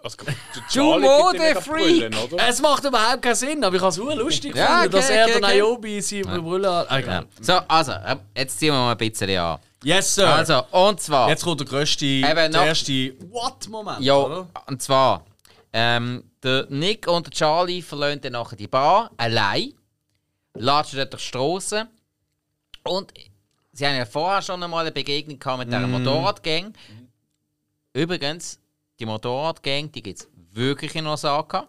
[0.04, 0.36] Also, der
[0.70, 1.78] Charlie Mode gibt ihm mega Freak!
[2.12, 2.48] Brüllen, oder?
[2.50, 5.24] Es macht überhaupt keinen Sinn, aber ich habe es lustig Ja, gefunden, okay, dass er
[5.26, 5.56] okay, der okay.
[5.58, 6.90] Niobe seine Brille hat.
[6.92, 7.00] Ah, Ja.
[7.00, 7.26] egal.
[7.40, 9.60] So, also, äh, jetzt ziehen wir mal ein bisschen an.
[9.84, 10.28] Yes, Sir.
[10.34, 11.30] Also, und zwar.
[11.30, 14.48] Jetzt kommt der grösste, Eben der erste What-Moment, Ja, oder?
[14.68, 15.26] und zwar,
[15.74, 19.74] ähm, der Nick und der Charlie verlassen dann nachher die Bar allein,
[20.56, 21.88] latschen dort durch die Strasse
[22.84, 23.14] und
[23.72, 26.74] sie haben ja vorher schon einmal eine Begegnung gehabt mit dieser Motorradgang.
[27.94, 28.60] Übrigens,
[29.00, 31.68] die Motorradgang, die gibt es wirklich in Osaka.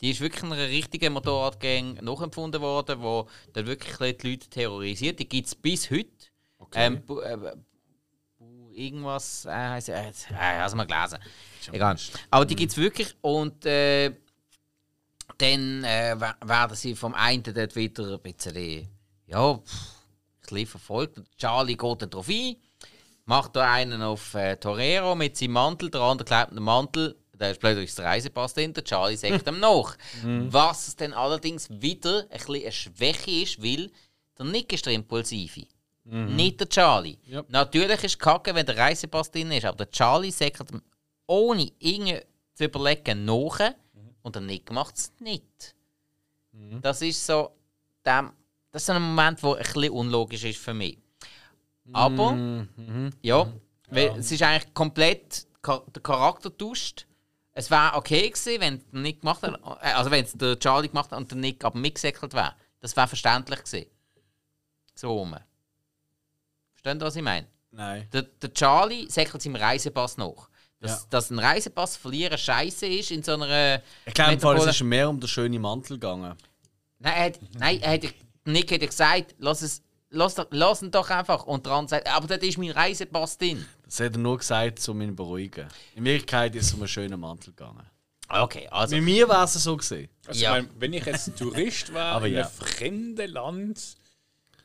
[0.00, 5.18] Die ist wirklich einer richtigen Motorradgang nachempfunden worden, wo dann wirklich die Leute terrorisiert.
[5.18, 6.08] Die gibt es bis heute.
[6.74, 7.36] Ähm, Bu- äh,
[8.72, 11.18] irgendwas, äh, heisst, äh, äh, hast du mal gelesen.
[11.72, 11.96] Egal.
[12.30, 14.14] Aber die gibt es wirklich und äh,
[15.36, 18.88] dann äh, wer- werden sie vom einen dort wieder ein bisschen,
[19.26, 21.20] ja, pff, ein bisschen verfolgt.
[21.36, 22.56] Charlie geht dann drauf ein,
[23.30, 27.48] macht da einen auf äh, Torero mit seinem Mantel, der andere klebt den Mantel, Da
[27.48, 29.96] ist plötzlich der Reisepass drin, der Charlie sagt ihm nach.
[30.50, 33.90] Was dann allerdings wieder ein bisschen eine Schwäche ist, weil
[34.36, 35.64] der Nick ist der Impulsive.
[36.04, 37.18] Nicht der Charlie.
[37.24, 37.44] Ja.
[37.48, 40.82] Natürlich ist es kacke, wenn der Reisepass drin ist, aber der Charlie sagt ihm
[41.28, 42.20] ohne irgendwie
[42.54, 43.60] zu überlegen nach
[44.22, 45.76] und der Nick macht es nicht.
[46.82, 47.52] Das ist so,
[48.04, 48.32] dem,
[48.72, 50.98] das ist ein Moment, der ein bisschen unlogisch ist für mich.
[51.92, 52.66] Aber,
[53.22, 53.52] ja,
[53.88, 57.06] weil es ist eigentlich komplett der Charakter tauscht.
[57.52, 61.10] Es wäre okay gewesen, wenn Nick gemacht hat, äh, also wenn es der Charlie gemacht
[61.10, 62.54] hat und der Nick aber mitgesäckelt wäre.
[62.80, 63.86] Das wäre verständlich gewesen.
[64.94, 65.36] So rum.
[66.72, 67.46] Verstehen Sie, was ich meine?
[67.72, 68.08] Nein.
[68.12, 70.48] Der, der Charlie säckelt seinem Reisepass nach.
[70.80, 71.06] Dass, Ja.
[71.10, 73.82] dass ein Reisepass verlieren scheiße ist in so einer.
[74.06, 76.34] Ich glaube, es ist mehr um den schönen Mantel gegangen.
[76.98, 78.14] Nein, er hat, nein er hat,
[78.44, 81.44] Nick hat ja gesagt, lass, es, lass, doch- lass ihn doch einfach.
[81.44, 83.64] Und andere sagt, aber dort ist mein Reisepass drin.
[83.84, 85.66] Das hat er nur gesagt, um ihn zu beruhigen.
[85.94, 87.86] In Wirklichkeit ist es um einen schönen Mantel gegangen.
[88.28, 88.94] Okay, also.
[88.94, 90.08] Bei mir wäre es so gesehen.
[90.26, 90.56] Also, Ja.
[90.56, 92.42] ich meine, wenn ich jetzt Tourist wäre Aber in ja.
[92.42, 93.96] einem fremden Land,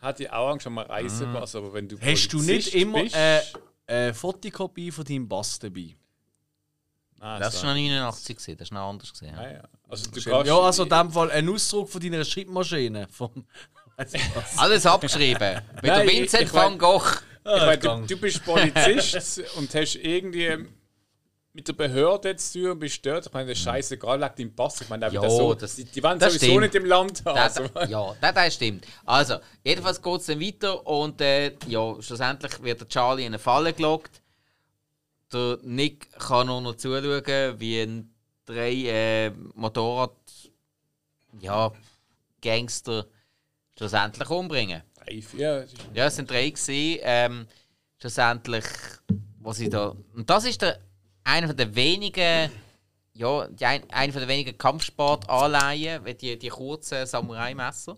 [0.02, 1.56] hätte ich auch schon mal Reisepass.
[1.56, 3.42] Aber wenn du Hast du nicht immer bist- eine,
[3.88, 5.96] eine Fotokopie von deinem Pass dabei?
[7.18, 9.12] Nein, Das war noch 89, gewesen, das ist noch anders.
[9.14, 9.42] Gewesen, ja.
[9.44, 9.64] Ja, ja.
[9.90, 13.08] Also, du Ja, also in dem Fall ein Ausdruck von deiner Schreibmaschine.
[13.10, 13.46] Vom.
[14.58, 15.62] Alles abgeschrieben.
[15.76, 17.04] Mit der Nein, Vincent ich- ich mein- van Gogh.
[17.48, 20.68] Ich meine, du, du bist Polizist und hast irgendwie
[21.54, 23.28] mit der Behörde zu tun und bist dort.
[23.28, 24.82] Ich meine, das ist scheißegal, leg deinen Pass.
[24.82, 26.62] Ich meine, der Ja, wird so, das- die, die wollen das sowieso stimmt.
[26.62, 27.36] nicht im Land haben.
[27.36, 28.86] Das, Also, ja, das, das stimmt.
[29.06, 33.40] Also, jedenfalls geht es dann weiter und äh, ja, schlussendlich wird der Charlie in eine
[33.40, 34.22] Falle gelockt.
[35.32, 38.14] Der Nick kann nur noch zuschauen, wie ein
[38.46, 40.12] drei äh, Motorrad
[41.40, 41.72] ja,
[42.42, 43.06] Gangster
[43.78, 44.82] schlussendlich umbringen.
[45.94, 47.48] Ja, es sind drei gewesen, ähm,
[48.00, 48.66] schlussendlich,
[49.40, 49.96] was ich da.
[50.16, 50.80] Und das ist der
[51.24, 52.52] einer von der wenigen,
[53.14, 57.98] ja, die ein, einer von der wenigen Kampfsportanleihen, wie die, die kurzen Samurai-Messer.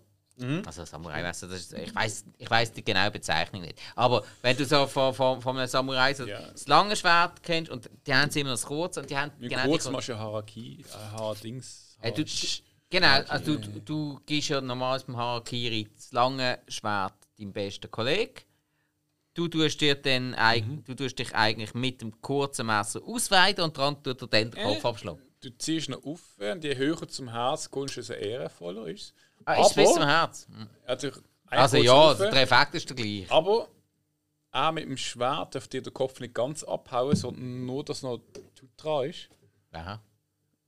[0.67, 3.79] Also Samurai-Messer, das ist, ich weiß, ich weiß die genaue Bezeichnung nicht.
[3.95, 6.39] Aber wenn du so von, von, von einem Samurai so Ja.
[6.51, 9.47] das lange Schwert kennst und die haben sie immer das kurze und die haben Wie
[9.47, 11.97] genau kurz die, machst du Haraki, Haardings?
[12.01, 12.23] äh, du,
[12.89, 18.33] genau, also du, du gibst ja normal beim Harakiri das lange Schwert deinem besten Kollegen.
[19.33, 20.83] Du tust, dir dann, Mhm.
[20.83, 24.63] du tust dich eigentlich mit dem kurzen Messer ausweiten und dran tut er dann den
[24.63, 24.87] Kopf Äh.
[24.87, 25.21] abschlagen.
[25.41, 29.13] Du ziehst noch auf und je höher zum Herz kommst, desto ehrenvoller ist es.
[29.45, 30.47] Ah, ist bis zum Herz.
[30.49, 30.67] Hm.
[30.87, 31.11] Also,
[31.45, 33.31] Also ja, du der Effekt ist der gleiche.
[33.31, 33.67] Aber
[34.51, 38.19] auch mit dem Schwert darf dir der Kopf nicht ganz abhauen, sondern nur, dass noch
[38.75, 39.29] dran ist.
[39.71, 40.01] Aha.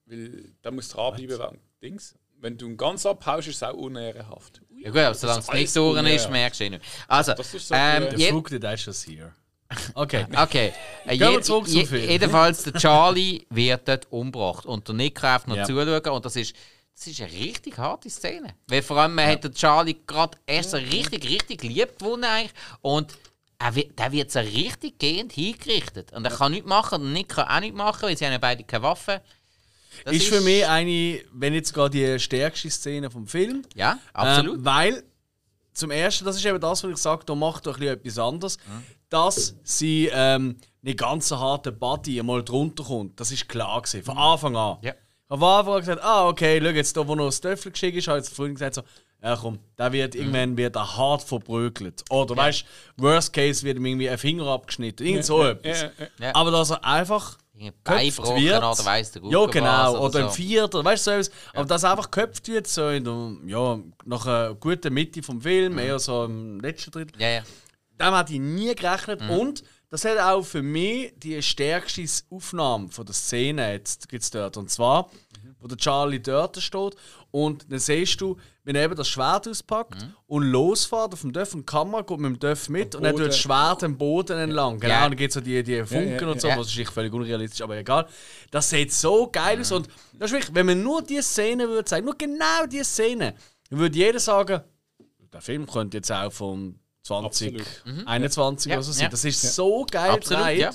[0.05, 2.15] Weil da muss dranbleiben wegen Dings.
[2.41, 4.61] Wenn du ihn ganz abhaust, ist es auch unehrenhaft.
[4.77, 6.29] Ja gut, aber solange es nicht cool, ist, ja.
[6.31, 6.85] merkst du eh nicht.
[7.07, 8.03] Also, Das ist so ähm.
[8.09, 9.33] Der je- Flug, der ist just here.
[9.93, 10.25] Okay.
[10.37, 10.73] Okay.
[11.05, 12.09] Äh, je- zurück zum Film.
[12.09, 14.65] Jedenfalls, der Charlie wird dort umgebracht.
[14.65, 15.65] Und der Nick darf noch Ja.
[15.65, 16.07] zuschauen.
[16.15, 16.55] Und das ist,
[16.95, 18.55] das ist eine richtig harte Szene.
[18.67, 22.53] Weil vor allem man hat der Charlie gerade erst so richtig, richtig lieb gewonnen eigentlich.
[22.81, 23.17] Und
[23.59, 26.13] er wird, der wird so richtig gehend hingerichtet.
[26.13, 27.01] Und er kann nichts machen.
[27.01, 29.21] Und Nick kann auch nichts machen, weil sie haben ja beide keine Waffe.
[30.05, 33.63] Das Ist für mich eine, wenn nicht sogar die stärkste Szene vom Film.
[33.75, 34.57] Ja, absolut.
[34.57, 35.03] Ähm, weil,
[35.73, 38.19] zum Ersten, das ist eben das, was ich sage, da macht doch ein bisschen etwas
[38.19, 38.57] anderes.
[39.09, 44.17] Dass sie ähm, nicht ganz harten Body einmal drunter kommt, das ist klar gewesen, von
[44.17, 44.77] Anfang an.
[44.81, 44.91] Ja.
[44.91, 47.71] Ich habe von Anfang an gesagt, ah, okay, schau jetzt da, wo noch das Töffel
[47.71, 48.81] geschickt ist, habe ich vorhin gesagt, so,
[49.21, 52.03] ja komm, der wird, irgendwann wird er hart verprügelt.
[52.09, 52.65] Oder weißt
[52.97, 55.05] du, worst case wird ihm irgendwie ein Finger abgeschnitten.
[55.05, 55.81] Irgend so etwas.
[55.81, 56.07] Ja, ja.
[56.27, 56.35] Ja.
[56.35, 58.57] Aber dass er einfach Wird.
[58.63, 60.05] oder weiss der Ja, genau.
[60.05, 60.25] Oder, so.
[60.27, 61.31] ein Vierter, weißt du, so etwas.
[61.53, 65.41] Aber dass er einfach geköpft wird, so in der, ja, nach einer guten Mitte vom
[65.41, 67.21] Film, eher so im letzten Drittel.
[67.21, 67.43] Ja, ja.
[67.97, 69.21] Damit hätte ich nie gerechnet.
[69.21, 69.29] Mhm.
[69.29, 74.55] Und das hat auch für mich die stärkste Aufnahme von der Szene jetzt gibt's dort.
[74.55, 75.09] Und zwar,
[75.59, 76.95] wo der Charlie dort steht
[77.31, 78.37] und dann siehst du,
[78.69, 80.13] wenn er eben das Schwert auspackt Mhm.
[80.27, 83.15] und losfährt auf dem Dörf und die Kamera geht mit dem Dörf mit und dann
[83.15, 84.79] tut das Schwert am Boden entlang.
[84.79, 85.05] Genau, Ja.
[85.05, 86.55] und dann gibt es so die, die Funken ja, und so, ja.
[86.59, 88.05] was ist völlig unrealistisch, aber egal.
[88.51, 91.83] Das sieht so geil aus und das ist wirklich, wenn man nur diese Szene würde
[91.85, 93.33] zeigen, nur genau diese Szene,
[93.71, 94.61] dann würde jeder sagen,
[95.33, 99.03] der Film könnte jetzt auch von 2021 Ja, oder so sein.
[99.05, 99.09] ja.
[99.09, 100.59] Das ist so geil Absolut, gedreht.
[100.59, 100.71] ja.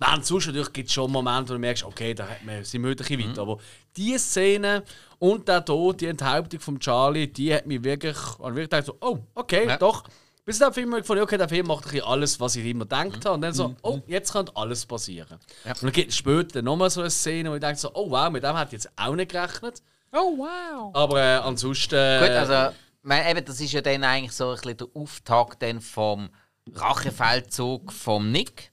[0.00, 2.26] Nein, sonst natürlich gibt es schon Momente, wo du merkst, okay, da
[2.62, 3.30] sind wir ein bisschen Mhm.
[3.30, 3.42] weiter.
[3.42, 3.58] Aber
[3.98, 4.82] diese Szene
[5.18, 8.96] und der Tod, die Enthauptung von Charlie, die hat mich wirklich, ich wirklich gedacht, so,
[9.00, 9.76] oh, okay, Ja.
[9.76, 10.04] doch.
[10.44, 13.22] Bis dann Film gefunden, okay, der Film macht ein bisschen alles, was ich immer gedacht
[13.26, 13.34] habe.
[13.34, 13.54] Und dann Mhm.
[13.54, 15.38] so, oh, jetzt könnte alles passieren.
[15.66, 18.30] Und dann gibt es später nochmal so eine Szene, wo ich denke so, oh wow,
[18.30, 19.82] mit dem hätte ich jetzt auch nicht gerechnet.
[20.10, 20.90] Oh, wow.
[20.94, 21.96] Aber äh, ansonsten...
[21.96, 25.60] Äh, Gut, also, mein, eben, das ist ja dann eigentlich so ein bisschen der Auftakt
[25.62, 26.30] dann vom
[26.74, 28.72] Rachefeldzug vom Nick.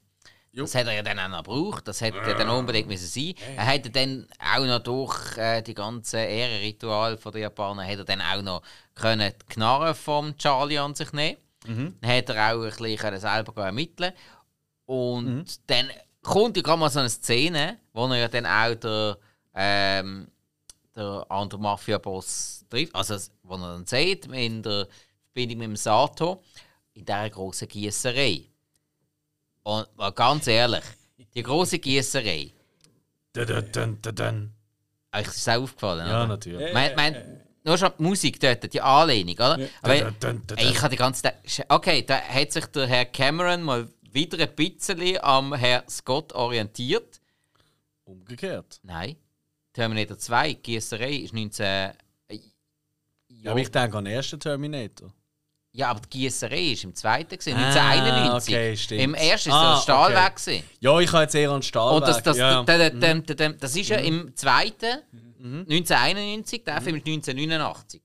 [0.55, 2.33] Das hat er ja dann auch noch gebraucht, das hätte ja.
[2.33, 3.33] dann unbedingt müssen sein.
[3.57, 8.41] Er hätte dann auch noch durch äh, die ganzen Ehrenrituale der Japaner, hätte dann auch
[8.41, 8.61] noch
[8.93, 11.37] können die Knarre vom Charlie an sich nehmen.
[11.67, 11.97] Mhm.
[11.99, 14.13] Dann hätte er auch ein bisschen selber ermitteln
[14.85, 15.45] Und mhm.
[15.67, 15.89] dann
[16.21, 19.17] kommt ja gerade mal so eine Szene, wo er ja dann auch der,
[19.53, 20.27] ähm,
[20.95, 22.95] der andere Mafia-Boss trifft.
[22.95, 24.87] Also, wo er dann sieht, in der
[25.33, 26.41] Verbindung mit dem Sato,
[26.93, 28.45] in dieser grossen Gießerei.
[29.65, 30.83] Und mal ganz ehrlich,
[31.33, 32.51] die große Gießerei.
[33.35, 36.27] Euch ist es aufgefallen, Ja, oder?
[36.27, 36.71] natürlich.
[36.71, 39.57] Mein, mein, nur schon die Musik dort, die Anlehnung, oder?
[39.59, 39.67] Ja.
[39.81, 41.65] Aber ey, ich habe die ganze Zeit.
[41.67, 47.19] Okay, da hat sich der Herr Cameron mal wieder ein bisschen am Herr Scott orientiert.
[48.03, 48.79] Umgekehrt.
[48.83, 49.15] Nein.
[49.73, 51.65] Terminator 2, Gießerei, ist 19.
[51.65, 51.93] Äh,
[53.29, 55.11] ja, aber ich denke an den ersten Terminator.
[55.75, 58.31] Ja, aber die Gießerei war im zweiten, gewesen, 1991.
[58.31, 59.01] Ah, okay, stimmt.
[59.01, 60.39] Im ersten war ah, es Stahlwerk.
[60.39, 60.63] Okay.
[60.79, 62.01] Ja, ich habe jetzt eher an Stahlwerk.
[62.01, 62.63] Und das, das, ja.
[62.63, 65.01] das, das ist ja im zweiten,
[65.37, 65.65] mhm.
[65.69, 68.01] 1991, der Film ist 1989.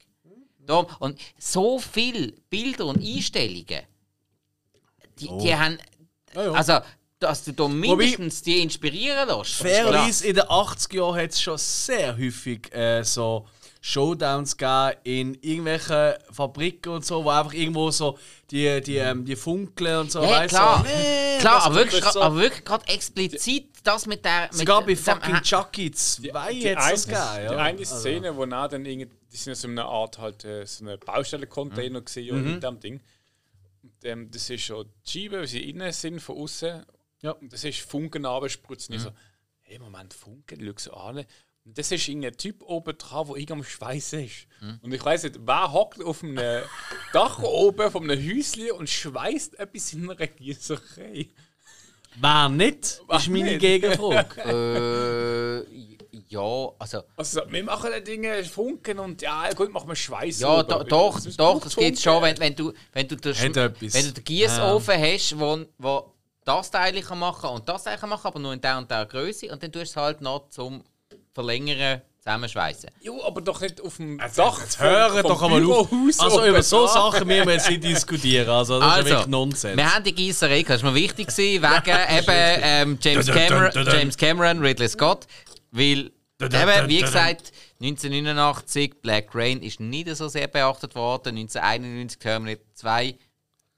[0.67, 3.83] Darum, und so viele Bilder und Einstellungen,
[5.21, 5.41] die, oh.
[5.41, 5.79] die haben.
[6.35, 6.81] Also,
[7.21, 9.55] dass du da mindestens Wobei, die inspirieren lässt.
[9.55, 13.47] Fairerweise, in den 80er Jahren hat es schon sehr häufig äh, so
[13.81, 18.19] Showdowns gegeben in irgendwelchen Fabriken und so, wo einfach irgendwo so
[18.51, 20.23] die, die, ähm, die Funkeln und so.
[20.23, 22.21] Ja, klar, so, nee, klar aber, wirklich, so.
[22.21, 24.43] aber wirklich gerade explizit das mit der.
[24.43, 27.23] Mit Sogar bei fucking dem, Chucky 2 jetzt das gegeben.
[27.23, 27.49] Ja.
[27.51, 28.41] Die eine Szene, also.
[28.41, 32.05] wo nach dann irgendwie, die sind so eine Art halt äh, so eine Baustelle-Container mhm.
[32.05, 32.55] gesehen mhm.
[32.55, 33.01] in dem Ding.
[33.83, 36.85] Und, ähm, das ist schon die Scheibe, wie sie innen sind von außen.
[37.23, 37.33] Ja.
[37.33, 38.95] Und das ist Funken abspritzen.
[38.95, 38.97] Mhm.
[38.99, 39.13] Ich so,
[39.63, 41.25] hey, Moment, Funken, schau so an.
[41.65, 44.47] Das ist ein Typ oben dran, der irgendwie am Schweißen ist.
[44.61, 44.81] Mhm.
[44.83, 46.63] Und ich weiß nicht, wer hockt auf einem
[47.13, 51.29] Dach oben von einem Häuschen und schweißt etwas in einer Gießerei.
[52.17, 53.03] Wer nicht?
[53.07, 53.61] War ist meine nicht?
[53.61, 54.41] Gegenfrage.
[55.67, 55.91] äh,
[56.29, 57.03] ja, also.
[57.17, 60.41] Also, wir machen Dinge Funken und ja, gut, machen wir Schweiß.
[60.41, 63.53] Ja, do, doch, das doch, das geht schon, wenn, wenn du, wenn du den, wenn
[63.53, 65.13] du den Gießofen ja.
[65.13, 68.61] hast, wo, wo das Teil kann machen und das Teil kann machen, aber nur in
[68.61, 70.85] der und der Größe und dann tust du es halt noch zum
[71.33, 72.91] verlängern, zusammenschweißen.
[73.01, 74.61] Jo, aber doch nicht auf dem also, Dach.
[74.61, 75.89] Jetzt hören doch einmal auf.
[76.19, 78.49] Also über so Sachen müssen wir jetzt nicht diskutieren.
[78.49, 79.77] Also das also, ist wirklich Nonsens.
[79.77, 84.17] Wir haben die Gießerei, das war mir wichtig, gewesen, wegen eben ähm, James, Cameron, James
[84.17, 85.27] Cameron, Ridley Scott.
[85.71, 86.11] Weil,
[86.41, 91.37] eben, wie gesagt, 1989 Black Rain ist nicht so sehr beachtet worden.
[91.39, 93.17] 1991 Terminator 2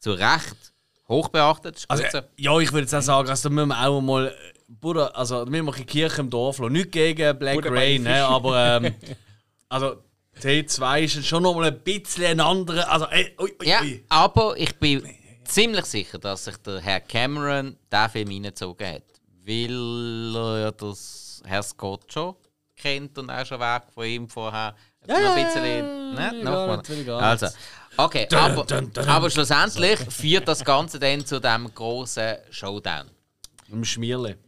[0.00, 0.72] zu Recht
[1.09, 1.84] hoch beachtet.
[1.88, 2.05] Also,
[2.36, 4.34] ja, ich würde jetzt auch sagen, also, da müssen wir auch mal
[4.81, 8.95] Bruder, also wir machen Kirche im Dorf, nicht gegen Black Bruder Rain, ne, aber ähm,
[9.68, 9.97] also
[10.41, 12.91] T2 ist schon noch mal ein bisschen ein anderer.
[12.91, 15.07] Also, ey, ui, ui, ja, aber ich bin
[15.45, 19.03] ziemlich sicher, dass sich der Herr Cameron diesen Film reingezogen hat.
[19.45, 22.37] Weil er ja das Herr Scott schon
[22.77, 24.75] kennt und auch schon weg von ihm vorher.
[25.07, 26.14] Ja, noch ein bisschen.
[26.14, 26.45] Ne?
[26.45, 27.47] Noch also,
[27.97, 28.64] okay, aber,
[29.07, 33.11] aber schlussendlich führt das Ganze dann zu dem großen Showdown.
[33.68, 34.39] Im Schmierle.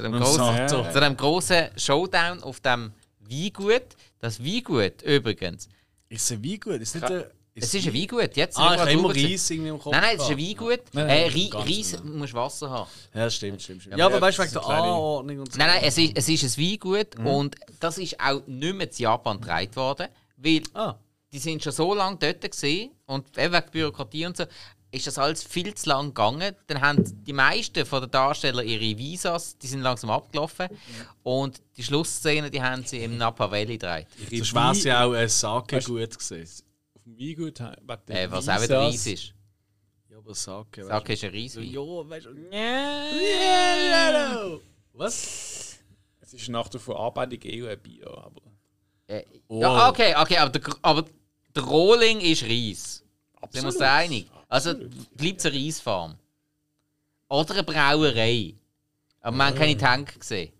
[0.00, 3.82] Zu dem, grossen, zu dem grossen Showdown auf dem Weingut.
[4.18, 5.68] Das Weingut übrigens.
[6.08, 6.80] Ist es ein Weingut?
[6.80, 7.24] Ist nicht ein,
[7.54, 8.58] ist es ist ein Weingut, jetzt.
[8.58, 9.92] Ah, ich habe immer Reis irgendwie im Kopf.
[9.92, 10.80] Nein, nein, es ist ein Weingut.
[10.92, 12.90] Nein, nein, äh, Reis musst Wasser haben.
[13.14, 13.82] Ja, stimmt, stimmt.
[13.82, 13.98] stimmt.
[13.98, 15.58] Ja, aber weißt du, wegen der Anordnung und so.
[15.58, 17.26] Nein, nein, es ist, es ist ein Weingut mhm.
[17.26, 20.94] und das ist auch nicht mehr zu Japan getragen worden, weil ah.
[21.32, 24.44] die sind schon so lange dort gewesen und wegen Bürokratie und so
[24.92, 26.54] ist das alles viel zu lang gegangen.
[26.66, 30.68] Dann haben die meisten von den Darsteller ihre Visas, die sind langsam abgelaufen.
[31.22, 34.06] Und die Schlussszene, die haben sie im Napa Valley gedreht.
[34.18, 36.48] So wäre es ja auch ein Sake gut gesehen.
[36.94, 39.32] Auf dem Weingut äh, Was auch wieder Reis ist.
[40.08, 40.84] Ja, aber Sake.
[40.84, 41.70] Sake ist ein Reiswein.
[41.70, 42.34] Ja, weißt du.
[42.52, 43.10] Yeah.
[44.92, 45.78] Was?
[46.20, 48.42] Es ist nach der Verarbeitung eh ein Bier, aber.
[49.06, 49.60] Äh, oh.
[49.60, 51.04] Ja, okay, okay, aber der, aber
[51.54, 53.04] der Rolling ist Reis.
[53.34, 53.52] Absolut.
[53.52, 54.30] Sind wir uns einig?
[54.50, 54.74] Also
[55.14, 56.16] bleibt es eine Reisfarm.
[57.28, 58.54] Oder eine Brauerei.
[59.20, 60.52] Aber man hat keine Tank gesehen.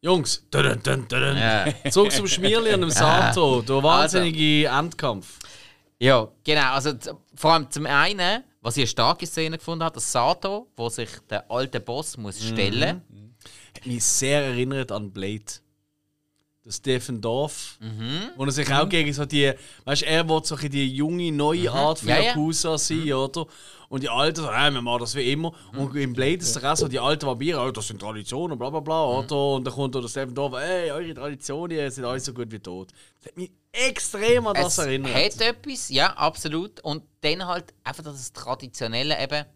[0.00, 1.66] Jungs, dun, dun, dun, ja.
[1.90, 3.62] zurück zum Schmierli und dem Sato.
[3.62, 5.38] Der wahnsinnige also, Endkampf.
[5.98, 6.72] Ja, genau.
[6.72, 6.92] Also,
[7.34, 11.10] vor allem zum einen, was ich eine starke Szene gefunden habe, das Sato, wo sich
[11.28, 13.20] der alte Boss muss stellen muss.
[13.20, 13.34] Mhm.
[13.76, 15.42] Hat mich sehr erinnert an Blade
[16.68, 18.30] der Stephen Dorf, mhm.
[18.36, 18.74] wo er sich mhm.
[18.74, 19.52] auch gegen so die,
[19.84, 21.68] weißt du, er will so die junge, neue mhm.
[21.68, 22.78] Art von Yakuza ja.
[22.78, 23.12] sein, mhm.
[23.12, 23.46] oder?
[23.88, 25.54] Und die Alten so, äh, wir machen das wie immer.
[25.72, 25.78] Mhm.
[25.78, 28.80] Und im Blade ist auch so, die alten Vampire, oh, das sind Traditionen, bla bla
[28.80, 29.18] bla, mhm.
[29.18, 29.54] oder?
[29.54, 32.90] Und dann kommt der Stephen Dorf, ey, eure Traditionen sind alle so gut wie tot.
[33.18, 35.14] Das hat mich extrem an das es erinnert.
[35.14, 36.80] hat etwas, ja, absolut.
[36.80, 39.46] Und dann halt einfach das Traditionelle eben,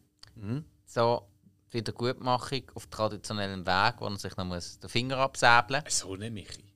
[0.87, 1.27] so
[1.73, 5.99] Wiedergutmachung auf traditionellem Weg, wo er sich noch muss den Finger absäbeln muss.
[5.99, 6.72] So nicht, Michi.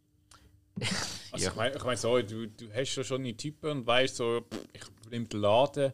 [1.32, 1.50] Also Ja.
[1.50, 4.40] ich meine ich mein so, du, du hast ja schon die Typen und weißt so,
[4.52, 5.92] pff, ich nehme den Laden,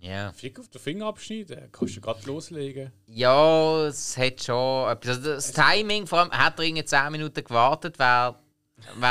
[0.00, 0.32] Ja.
[0.32, 2.92] Fick auf den Finger abschneiden, kannst du gerade loslegen.
[3.06, 5.16] Ja, es hat schon etwas.
[5.18, 8.36] Also das Timing, vor allem, hat er irgendwie 10 Minuten gewartet, wäre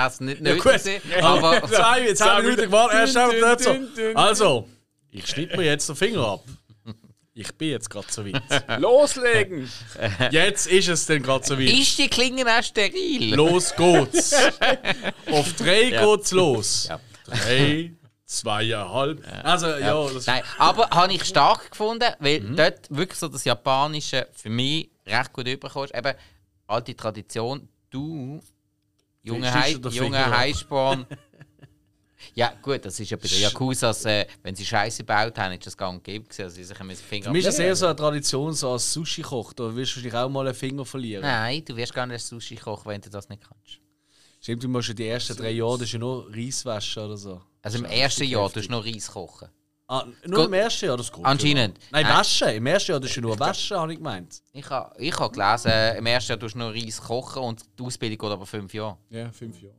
[0.07, 1.01] es nicht nötig gewesen.
[1.23, 4.01] Aber Zwei, zwei Minuten gewartet, erst Dün, einfach nicht so.
[4.13, 4.69] Also,
[5.09, 6.43] ich schneide mir jetzt den Finger ab.
[7.35, 8.43] Ich bin jetzt gerade so weit.
[8.79, 9.67] Loslegen!
[10.31, 11.67] Jetzt ist es dann gerade so weit.
[11.67, 13.33] ist die Klinge auch steril?
[13.33, 14.33] Los geht's.
[15.31, 16.05] Auf drei Ja.
[16.05, 16.87] geht's los.
[16.89, 16.99] Ja.
[17.25, 17.93] Drei,
[18.25, 19.23] zweieinhalb.
[19.43, 22.55] Also, ja, das Nein, aber habe ich stark gefunden, weil Mhm.
[22.55, 25.95] dort wirklich so das Japanische für mich recht gut überkommst.
[25.95, 26.13] Eben
[26.67, 28.39] alte Tradition, du,
[29.23, 29.51] junge?
[29.51, 31.07] Heißsporn.
[32.35, 35.65] Ja, gut, das ist ja bei den Yakuzas, äh, wenn sie Scheiße gebaut haben, ist
[35.67, 37.69] das und gäbe gewesen, also sie sich einen Finger Für mich ist es abschneiden.
[37.69, 39.53] eher so eine Tradition, so als Sushi-Koch.
[39.53, 41.21] Da wirst du wahrscheinlich auch mal einen Finger verlieren.
[41.23, 43.79] Nein, du wirst gar nicht Sushi kochen, wenn du das nicht kannst.
[44.41, 47.17] Stimmt, du musst ja die ersten drei Jahre, das ist ja nur Reis waschen oder
[47.17, 47.41] so.
[47.61, 49.47] Also im Das ersten Jahr tust du noch Reis kochen.
[49.87, 50.47] Ah, nur Gut.
[50.47, 51.23] im ersten Jahr, das geht.
[51.25, 51.77] Anscheinend.
[51.77, 51.83] Ja.
[51.91, 52.15] Nein, Nein.
[52.17, 52.47] waschen.
[52.49, 54.41] Im ersten Jahr, das ist ja nur waschen, habe ich gemeint.
[54.53, 57.83] Ich habe ich ha gelesen, im ersten Jahr tust du noch Reis kochen und die
[57.83, 58.97] Ausbildung geht aber fünf Jahre.
[59.09, 59.75] Ja, fünf Jahre.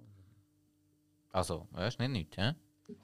[1.35, 2.53] Also, das ist nicht nichts, hä?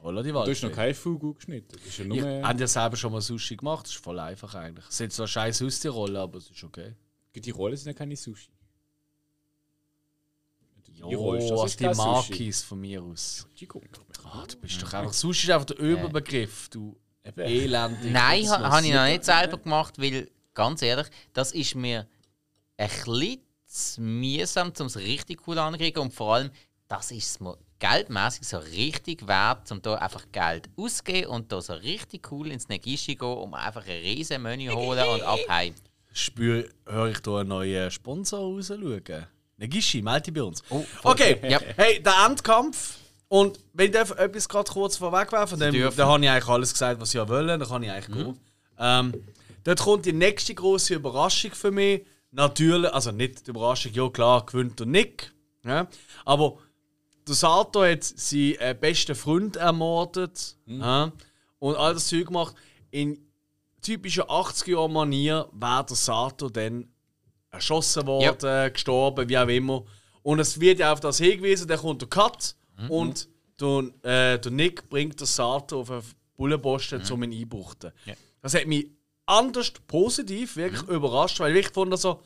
[0.03, 1.72] Holla die Du hast noch kein Fugu geschnitten.
[1.72, 2.16] Das ist ja nur.
[2.16, 4.87] Ich habe ja selber schon mal Sushi gemacht, das ist voll einfach eigentlich.
[4.89, 6.95] Es sind zwar scheiß aus die Rolle, aber es ist okay.
[7.35, 8.53] die Rollen sind ja keine Sushi.
[10.87, 11.97] Die rollst, das was ist die kein.
[11.97, 13.49] Makis von mir aus.
[13.59, 13.89] Die gucken
[14.24, 15.12] Ah, du bist doch einfach.
[15.12, 17.41] Sushi ist einfach der Überbegriff, du Eben.
[17.41, 18.12] Elend.
[18.12, 22.07] Nein, ha, habe ich noch nicht selber gemacht, weil, ganz ehrlich, das ist mir
[22.76, 23.41] ein bisschen
[24.20, 26.03] mühsam, um es richtig cool anzukriegen.
[26.03, 26.51] Und vor allem,
[26.87, 31.61] das ist es mir geldmäßig so richtig wert, um da einfach Geld auszugeben und da
[31.61, 35.74] so richtig cool ins Negishi gehen, um einfach ein riesen Menü holen und abheim.
[36.12, 39.03] Spür, höre ich da einen neuen Sponsor rausschauen?
[39.57, 40.62] Negishi, melde dich bei uns.
[40.70, 41.61] Oh, okay, Ja.
[41.76, 42.97] hey, der Endkampf.
[43.28, 47.01] Und wenn ich darf etwas gerade kurz vorwegwerfen dann, dann habe ich eigentlich alles gesagt,
[47.01, 47.59] was ich wollte.
[47.59, 48.41] Dann kann ich eigentlich gehen.
[48.78, 49.14] Ähm,
[49.62, 52.05] dort kommt die nächste große Überraschung für mich.
[52.33, 55.33] Natürlich, also nicht die Überraschung, ja klar, gewinnt der Nick.
[55.64, 55.87] Ja?
[56.24, 56.59] Aber
[57.26, 61.12] der Sato hat seinen äh, besten Freund ermordet ja?
[61.58, 62.54] und all das Zeug gemacht.
[62.90, 63.18] In
[63.82, 66.88] typischer 80er-Manier wäre der Sato dann
[67.50, 69.84] erschossen worden, gestorben, wie auch immer.
[70.22, 72.54] Und es wird ja auf das hingewiesen, dann kommt der Cut
[72.88, 73.28] und
[73.60, 76.02] der, äh, der Nick bringt den Sato auf einen
[76.36, 77.92] Bullenposten, um ihn einbuchten.
[78.42, 78.90] Das hat mich
[79.26, 82.20] anders positiv wirklich überrascht, weil ich fand so,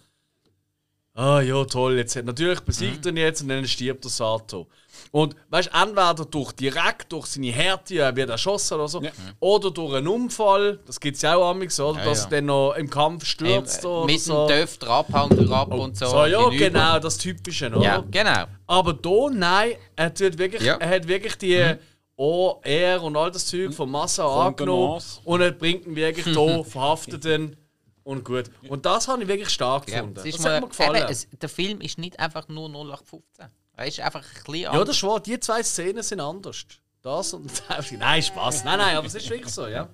[1.14, 4.66] ah ja toll, jetzt hat natürlich besiegt er ihn jetzt und dann stirbt der Sato.
[5.10, 9.00] Und weißt du, entweder durch direkt durch seine Härte er wird erschossen oder so,
[9.38, 12.00] oder durch einen Unfall, das gibt es ja auch amigs, oder?
[12.00, 12.24] Ja, dass ja.
[12.24, 14.46] er dann noch im Kampf stürzt Ähm, oder mit so.
[14.46, 16.06] dem Döfter abhängt er ab und so.
[16.06, 16.56] So, ja, hinüber.
[16.70, 17.80] genau, das Typische, oder?
[17.82, 18.44] Ja, genau.
[18.66, 20.76] Aber da, nein, er, tut wirklich, Ja.
[20.76, 20.80] Mhm.
[20.80, 21.74] er hat wirklich die
[22.16, 25.20] O, R und all das Zeug von Massa angenommen Kontenance.
[25.24, 27.56] und er bringt ihn wirklich da, verhaftet ihn
[28.04, 28.50] und gut.
[28.68, 30.26] Und das habe ich wirklich stark Ja, gefunden.
[30.26, 31.02] ist das mal, hat mir gefallen.
[31.02, 33.46] Eben, es, der Film ist nicht einfach nur 0815.
[33.76, 36.64] Er ist einfach ein bisschen ja, das wahr, die zwei Szenen sind anders.
[37.02, 37.90] Das und das.
[37.92, 38.64] Nein, Spaß.
[38.64, 39.88] Nein, nein, aber es ist wirklich so, ja.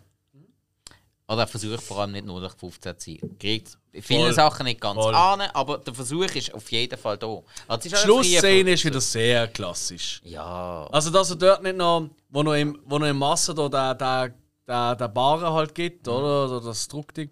[1.27, 3.39] Oder er versucht vor allem nicht 0815 zu sein.
[3.39, 4.35] Kriegt in vielen Voll.
[4.35, 5.15] Sachen nicht ganz Voll.
[5.15, 7.41] an, aber der Versuch ist auf jeden Fall da.
[7.69, 10.21] Also, Die Schlussszene ist wieder sehr klassisch.
[10.25, 10.89] Ja.
[10.91, 13.95] Also, dass er dort nicht noch, wo noch im, wo noch im Masse da der,
[13.95, 14.35] der,
[14.67, 16.47] der, der Barren halt gibt, oder?
[16.47, 17.31] oder das Druckding.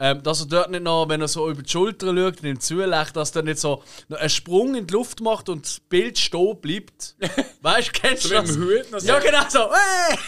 [0.00, 2.60] Ähm, dass er dort nicht noch, wenn er so über die Schulter schaut und ihm
[2.60, 3.82] zulächelt, dass er nicht so
[4.16, 7.16] einen Sprung in die Luft macht und das Bild stehen bleibt.
[7.62, 8.56] weißt du, kennst du So mit das?
[8.56, 9.06] Hut noch so.
[9.08, 9.70] Ja, genau so.
[9.72, 10.18] Hey!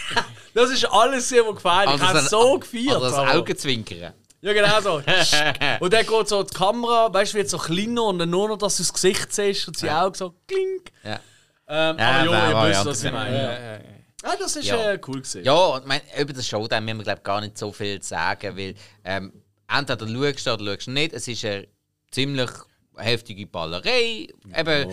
[0.55, 1.91] Das ist alles sehr gefallen.
[1.95, 2.95] Ich habe so gefeiert.
[3.01, 4.13] Also das Augenzwinkern.
[4.41, 4.95] ja, genau so.
[5.81, 8.59] und dann geht so die Kamera, weißt du, wird so kleiner und dann nur noch,
[8.59, 10.81] dass du das Gesicht siehst und die Augen so kling.
[11.05, 11.21] Ja.
[11.69, 13.37] Ähm, Ja, aber ja, war- ihr wisst, ja was ich meine.
[13.37, 13.53] Ja, Ja.
[13.53, 13.81] ja, ja.
[14.25, 14.91] Ah, das ist Ja.
[14.91, 15.45] äh, cool gewesen.
[15.45, 18.75] Ja, und mein, über das Showdown müssen wir glaub, gar nicht so viel sagen, weil
[19.05, 19.33] ähm,
[19.71, 21.13] entweder schaust du oder schaust du nicht.
[21.13, 21.69] Es ist eine
[22.11, 22.51] ziemlich
[22.97, 24.29] heftige Ballerei.
[24.57, 24.91] Eben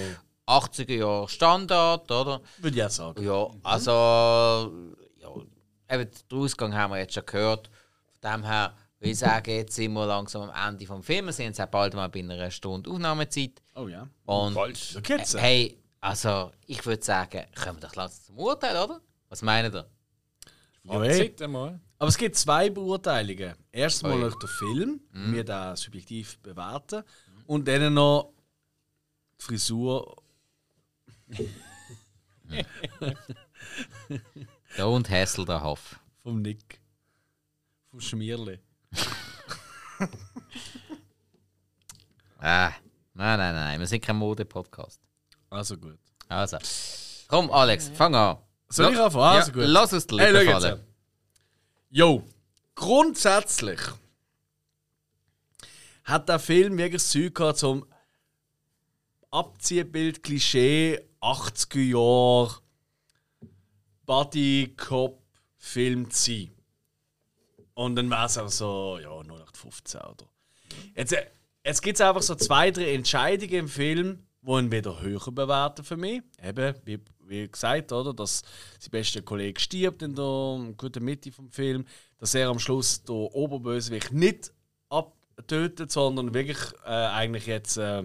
[0.47, 2.41] 80er Jahre Standard, oder?
[2.59, 3.23] Würde ich auch sagen.
[3.23, 4.71] Ja, also.
[5.19, 7.69] Ja, eben, den Ausgang haben wir jetzt schon gehört.
[8.21, 11.27] Von dem her würde ich sagen, jetzt sind wir langsam am Ende des Films.
[11.27, 13.61] Wir sind jetzt auch bald mal bei einer Stunde Aufnahmezeit.
[13.75, 14.07] Oh ja.
[14.25, 14.95] Und Falsch.
[14.95, 19.01] Äh, hey, also ich würde sagen, kommen wir doch langsam zum Urteil, oder?
[19.29, 19.85] Was meint ihr?
[20.83, 21.11] Ja, ey.
[21.11, 21.79] Fazit einmal.
[21.99, 23.55] Aber es gibt zwei Beurteilungen.
[23.71, 27.03] Erstmal noch der Film, wir da subjektiv bewerten.
[27.47, 28.33] Und dann noch
[29.39, 30.15] die Frisur.
[34.77, 35.99] Da und Hessel der Hoff.
[36.23, 36.79] vom Nick.
[37.89, 38.59] Vom Schmierli.
[42.39, 42.71] Ah,
[43.13, 45.01] nein, nein, nein, wir sind kein Mode-Podcast.
[45.49, 45.97] Also gut.
[46.27, 46.57] Also,
[47.27, 48.37] komm, Alex, fang an.
[48.69, 49.37] Soll ich anfangen?
[49.39, 49.63] Also ja, gut.
[49.65, 50.61] Lass uns die Hey, Lippen jetzt.
[50.63, 50.86] fallen.
[51.89, 52.23] Jo,
[52.75, 53.79] grundsätzlich
[56.03, 57.85] hat der Film wirklich das Zeug gehabt zum
[59.31, 62.61] Abziehbild, Klischee, 80er Jahre,
[64.05, 65.21] Buddy Cop
[65.57, 66.51] Film zu sein.
[67.73, 70.29] Und dann war es auch so, ja, 0815 oder.
[70.95, 71.25] Jetzt, äh,
[71.63, 75.85] jetzt gibt es einfach so zwei, drei Entscheidungen im Film, die ihn wieder höher bewerten
[75.85, 76.21] für mich.
[76.41, 78.43] Eben, wie, wie gesagt, oder, dass
[78.79, 81.85] sein bester Kollege stirbt in der guten Mitte vom Film,
[82.17, 84.51] dass er am Schluss der Oberbösewicht nicht
[84.89, 88.03] abtötet, sondern wirklich äh, eigentlich jetzt, äh,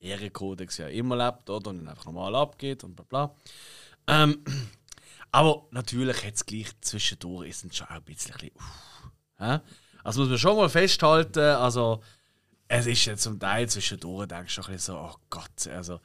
[0.00, 1.70] Ehrenkodex ja immer lebt, oder?
[1.70, 3.34] Und dann einfach normal abgeht und bla bla.
[4.06, 4.42] Ähm,
[5.30, 8.34] aber natürlich es gleich zwischendurch ist es schon auch ein bisschen.
[8.54, 9.60] Uff, hä?
[10.02, 12.02] also muss man schon mal festhalten, also
[12.66, 16.00] es ist jetzt zum Teil zwischendurch, denkst du ein bisschen so, oh Gott, also.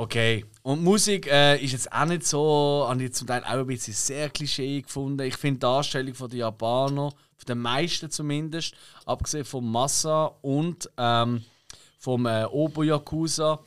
[0.00, 0.46] Okay.
[0.62, 3.92] Und Musik äh, ist jetzt auch nicht so, habe ich zum Teil auch ein bisschen
[3.92, 5.20] sehr klischee gefunden.
[5.26, 8.74] Ich finde die Darstellung von den Japanern, von den meisten zumindest,
[9.04, 11.44] abgesehen von Massa und ähm,
[11.98, 13.60] vom äh, Obo Yakuza,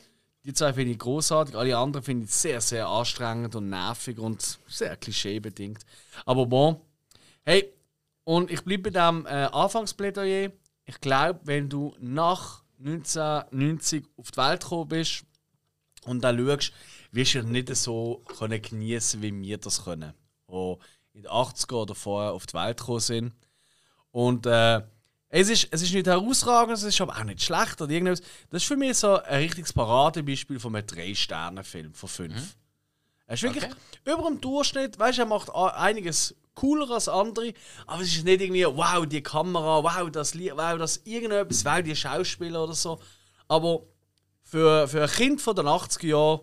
[0.44, 1.54] die zwei finde ich großartig.
[1.54, 5.86] Alle anderen finde ich sehr, sehr anstrengend und nervig und sehr klischeebedingt.
[6.26, 6.80] Aber bon.
[7.44, 7.72] Hey,
[8.24, 10.50] und ich bleibe bei dem äh, Anfangsplädoyer.
[10.84, 15.24] Ich glaube, wenn du nach 1990 auf die Welt gekommen bist
[16.04, 16.72] und dann schaust,
[17.12, 20.12] wirst du nicht so können genießen, wie wir das können.
[20.50, 20.76] Die
[21.14, 23.32] in den 80er oder vorher auf die Welt gekommen sind.
[24.10, 24.82] Und äh,
[25.28, 28.20] es, ist, es ist nicht herausragend, es ist aber auch nicht schlecht oder irgendwas.
[28.50, 32.56] Das ist für mich so ein richtiges Paradebeispiel von einem 3-Sterne-Film von 5.
[33.26, 33.74] Er ist wirklich Okay.
[34.12, 37.52] über dem Durchschnitt, weißt du, er macht einiges cooler als andere,
[37.86, 41.82] aber es ist nicht irgendwie, wow, die Kamera, wow, das Lied, wow, das irgendetwas, wow,
[41.82, 43.00] die Schauspieler oder so.
[43.48, 43.82] Aber
[44.54, 46.40] für, für ein Kind von den 80er Jahren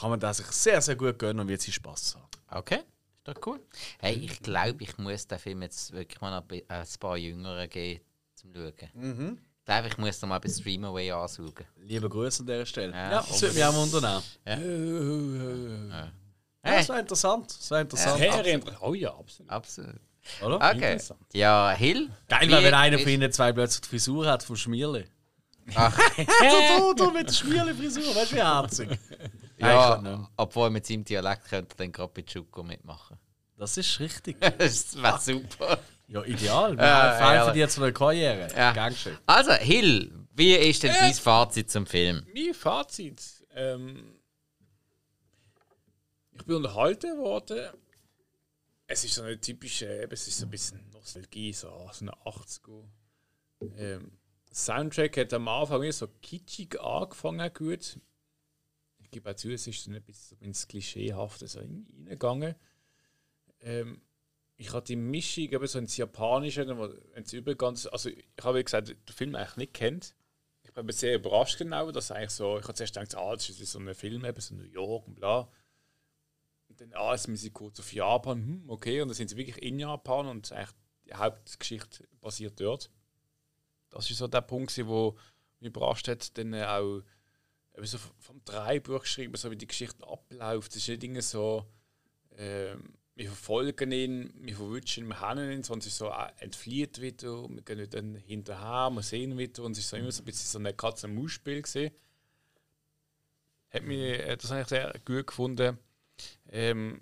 [0.00, 2.58] kann man das sich sehr, sehr gut gönnen und wird sie Spaß haben.
[2.60, 3.60] Okay, ist doch cool.
[4.00, 7.70] Hey, ich glaube, ich muss den Film jetzt wirklich mal noch bei- ein paar Jüngeren
[7.70, 8.00] geben
[8.34, 8.72] zum Schauen.
[9.60, 11.64] Ich glaube, ich muss noch mal bei Streamaway ansaugen.
[11.76, 12.92] Liebe Grüße an dieser Stelle.
[12.92, 14.22] Ja, Ja, das würde mich auch wundern.
[14.44, 16.10] Ja,
[16.66, 17.50] Hey, das war interessant.
[17.58, 18.18] Das war interessant.
[18.18, 18.78] Sehr interessant.
[18.82, 19.50] Oh ja, absolut.
[19.52, 19.94] absolut.
[20.42, 20.56] Oder?
[20.56, 20.98] Okay.
[21.34, 22.10] Ja, Hill.
[22.28, 25.04] Geil wie wenn einer von ihnen zwei plötzlich die Frisur hat vom Schmierli.
[25.74, 28.98] Ach, du, du mit der Schmierli-Frisur, weißt du, wie herzig.
[29.58, 30.28] ja, nicht.
[30.36, 33.18] obwohl mit seinem Dialekt könnte er dann gerade bei Chuko mitmachen.
[33.56, 34.36] Das ist richtig.
[34.58, 35.78] das wäre super.
[36.08, 36.76] Ja, ideal.
[36.76, 37.44] Wir Ja, haben fein ja.
[37.44, 38.48] verdient zu der Karriere.
[38.54, 38.72] Ja.
[38.72, 39.18] Gern geschehen.
[39.26, 42.26] Also, Hill, wie ist denn dein Fazit zum Film?
[42.34, 43.22] Mein Fazit.
[43.54, 44.16] Ähm,
[46.32, 47.70] ich bin unterhalten worden.
[48.86, 52.12] Es ist so eine typische, eben, es ist so ein bisschen Nostalgie, so, so eine
[52.12, 52.84] 80er.
[53.78, 54.12] Ähm,
[54.54, 57.98] Soundtrack hat am Anfang so kitschig angefangen, gut.
[58.98, 62.54] Ich gebe auch zu, es ist ein bisschen ins Klischeehafte so rein- reingegangen.
[63.60, 64.00] Ähm,
[64.56, 66.62] ich hatte die Mischung eben so ins Japanische,
[67.14, 70.14] ins Übergangs, also ich habe gesagt, den Film eigentlich nicht kennt.
[70.62, 73.72] Ich bin sehr überrascht genau, dass eigentlich so, ich habe zuerst gedacht, ah, das ist
[73.72, 75.50] so ein Film, eben so New York und bla.
[76.68, 79.36] Und dann, ah, jetzt müssen sie kurz auf Japan, hm, okay, und dann sind sie
[79.36, 80.76] wirklich in Japan und eigentlich
[81.06, 82.90] die Hauptgeschichte basiert dort.
[83.94, 85.16] Das ist so der Punkt, wo
[85.60, 87.02] mich überrascht hat, dann äh, auch
[87.82, 90.72] so vom Dreibuch geschrieben, so wie die Geschichte abläuft.
[90.72, 91.66] Das ist nicht irgendwie so,
[92.36, 97.48] ähm, wir verfolgen ihn, wir verwutschen ihn, wir haben ihn, sondern es so, entflieht wieder,
[97.48, 100.68] wir gehen dann hinterher, wir sehen wieder und es so immer so ein bisschen so
[100.68, 101.92] ein Katz-und-Maus-Spiel gesehen.
[103.70, 105.78] Hat mich, äh, das habe sehr gut gefunden.
[106.48, 107.00] Ähm,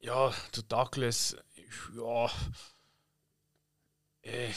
[0.00, 1.36] ja, der Douglas,
[1.96, 2.30] ja,
[4.22, 4.50] äh,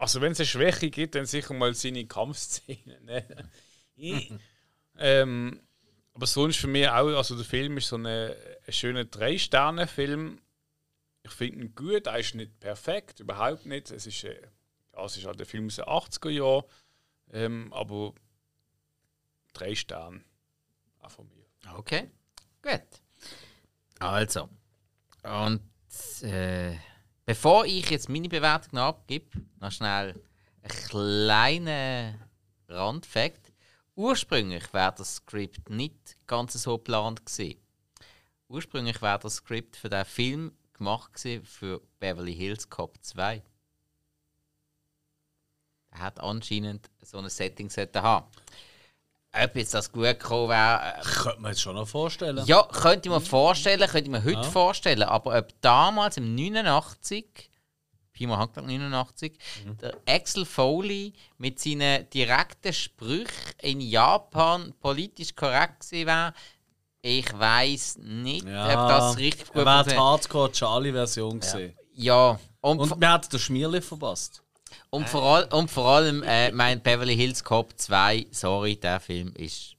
[0.00, 3.04] also wenn es eine Schwäche gibt, dann sicher mal seine Kampfszenen.
[3.04, 3.26] Ne?
[4.98, 5.60] ähm,
[6.14, 8.34] aber sonst für mich auch, also der Film ist so eine,
[8.66, 10.40] ein schöner Drei-Sterne-Film.
[11.22, 13.90] Ich finde ihn gut, er ist nicht perfekt, überhaupt nicht.
[13.90, 14.40] Es ist, äh,
[14.94, 16.64] ja, es ist halt ein Film aus den 80er Jahren,
[17.32, 18.14] ähm, aber
[19.52, 20.24] drei Sterne.
[21.00, 21.44] Auch von mir.
[21.76, 22.10] Okay,
[22.62, 22.82] gut.
[23.98, 24.48] Also,
[25.24, 25.60] und
[26.22, 26.74] äh,
[27.30, 30.20] bevor ich jetzt meine Bewertung abgebe, noch schnell
[30.62, 32.14] ein kleiner
[32.66, 33.52] Randfakt.
[33.94, 37.60] Ursprünglich wäre das Skript nicht ganz so geplant gewesen.
[38.48, 43.44] Ursprünglich wäre das Skript für den Film gemacht gewesen für Beverly Hills Cop 2.
[45.92, 48.26] Er hat anscheinend so ein Setting haben.
[49.32, 52.42] Ob jetzt das gut gekommen wäre, äh, Könnte man jetzt schon noch vorstellen.
[52.46, 57.50] ja, könnte mir vorstellen, könnte ich mir heute vorstellen, aber ob damals im 89
[58.12, 59.38] Pimo Handwerk 89.
[59.80, 66.34] Der Axel Foley mit seinen direkten Sprüchen in Japan politisch korrekt gewesen wäre.
[67.02, 70.02] Ich weiß nicht, ob das richtig gut Er wäre die funktioniert.
[70.02, 71.78] Hardcore Charlie-Version gesehen.
[71.94, 74.42] Ja, und, Und mir hat der Schmierli verpasst.
[74.90, 79.32] Und, vor, all, und vor allem äh, mein Beverly Hills Cop 2, sorry, der Film
[79.36, 79.76] ist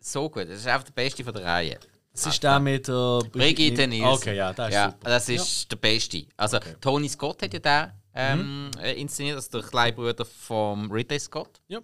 [0.00, 0.48] so gut.
[0.48, 1.78] Das ist einfach der beste von der Reihe.
[2.12, 4.08] Das ist der mit der Brigitte Nielsen.
[4.08, 5.10] Okay, ja, der ist ja, super.
[5.10, 6.26] das ist der Beste.
[6.36, 11.20] Also, Tony Scott hat ja den ähm, äh, inszeniert, also der kleine Bruder von Ridley
[11.20, 11.60] Scott.
[11.68, 11.80] Ja,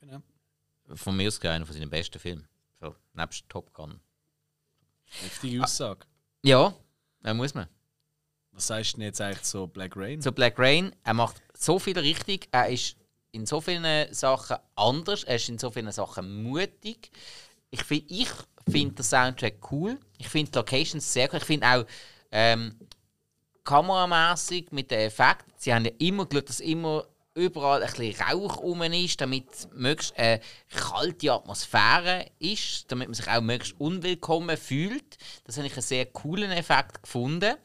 [0.00, 0.22] genau.
[0.94, 2.48] Von mir aus einer von seinen besten Filmen.
[2.80, 4.00] So, nebst Top Gun.
[5.04, 6.06] Heftige Aussage.
[6.42, 6.74] Ja,
[7.22, 7.68] da muss man.
[8.60, 10.20] Was sagst du denn jetzt eigentlich so Black Rain?
[10.20, 12.94] Zu Black Rain, er macht so viel richtig, er ist
[13.32, 17.10] in so vielen Sachen anders, er ist in so vielen Sachen mutig.
[17.70, 18.28] Ich finde ich
[18.70, 21.86] find den Soundtrack cool, ich finde die Locations sehr cool, ich finde auch
[22.32, 22.76] ähm,
[23.64, 28.58] kameramäßig mit den Effekten, sie haben ja immer geschaut, dass immer überall ein bisschen Rauch
[28.58, 35.16] rum ist, damit möglichst eine kalte Atmosphäre ist, damit man sich auch möglichst unwillkommen fühlt.
[35.44, 37.56] Das habe ich einen sehr coolen Effekt gefunden.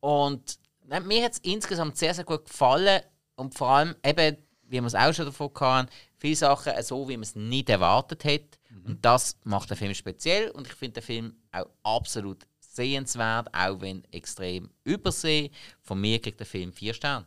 [0.00, 3.02] Und nein, mir hat es insgesamt sehr, sehr gut gefallen.
[3.36, 7.16] Und vor allem, eben, wie wir es auch schon davon hatten, viele Sachen so, wie
[7.16, 8.58] man es nicht erwartet hat.
[8.86, 10.50] Und das macht den Film speziell.
[10.50, 15.52] Und ich finde den Film auch absolut sehenswert, auch wenn extrem übersehen.
[15.82, 17.26] Von mir kriegt der Film vier Sterne.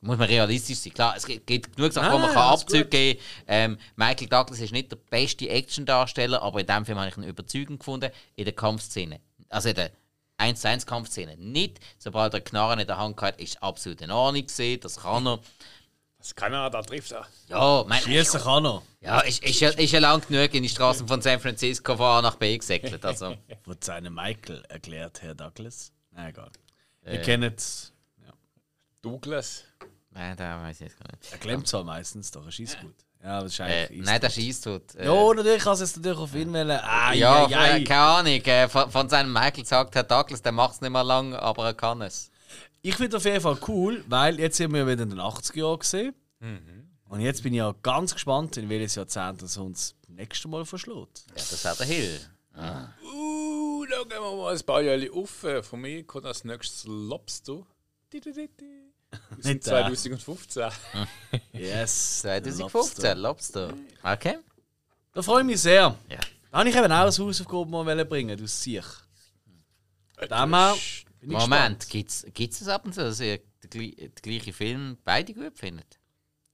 [0.00, 0.94] Muss man realistisch sein.
[0.94, 4.72] Klar, es gibt, genug Sachen, wo man Ah, kann Abzüge geben ähm, Michael Douglas ist
[4.72, 8.10] nicht der beste Actiondarsteller, aber in dem Film habe ich ihn überzeugend gefunden.
[8.34, 9.20] In der Kampfszene.
[9.48, 9.92] Also in der
[10.42, 11.80] 1 zu 1 Kampfszene nicht.
[11.98, 14.80] Sobald er Knarren in der Hand hat, ist absolut in Ordnung gesehen.
[14.80, 15.38] Das kann er.
[16.18, 17.26] Das kann er, da trifft er.
[17.48, 18.82] Ja, mein, Schießen kann er.
[19.00, 22.06] ja ist, ist, ja, ist ja lang genug in die Straßen von San Francisco von
[22.06, 23.04] A nach B gesäckelt.
[23.04, 23.36] Also.
[23.64, 25.92] Wird seine Michael erklärt, Herr Douglas?
[26.12, 26.50] Na egal.
[27.04, 27.16] Äh.
[27.16, 27.92] Ihr kennt es.
[29.00, 29.64] Douglas.
[30.10, 31.32] Nein, da weiß ich jetzt gar nicht.
[31.32, 32.94] Er klemmt zwar meistens, doch er schießt gut.
[33.22, 34.06] Ja, aber das ist Äh, eigentlich easy.
[34.10, 34.94] nein, der schießt tut.
[34.96, 36.70] Äh, Ja, natürlich kann es jetzt natürlich auf ihn wählen.
[36.82, 38.32] Ah, ja, ja, ja, äh, keine Ahnung.
[38.44, 41.66] Äh, von, von seinem Michael sagt Herr Douglas, der macht es nicht mehr lang, aber
[41.66, 42.30] er kann es.
[42.82, 45.56] Ich finde auf jeden Fall cool, weil jetzt sind wir ja wieder in den 80er
[45.58, 46.14] Jahren gesehen.
[46.40, 46.88] Mhm.
[47.08, 50.64] Und jetzt bin ich ja ganz gespannt, in welches Jahrzehnt es uns das nächste Mal
[50.64, 51.24] verschlägt.
[51.28, 52.20] Ja, das wäre der Hill.
[52.56, 55.44] Uh, da gehen wir mal ein paar Jahre auf.
[55.44, 57.62] Äh, Von mir kommt als nächstes Lobster.
[58.12, 58.48] Di, di, di,
[59.42, 59.94] Nicht der.
[59.94, 60.70] 2015.
[61.52, 62.20] Yes.
[62.20, 63.74] 2015, Lobster.
[64.02, 64.38] Okay.
[65.12, 65.96] Da freue ich mich sehr.
[66.08, 66.18] Ja.
[66.50, 68.84] Da habe ich eben auch eine Hausaufgabe mal wollen bringen, du her
[71.20, 73.40] bin ich Moment, gibt es ab und zu, dass ihr
[73.72, 75.98] den gleichen Film beide gut findet?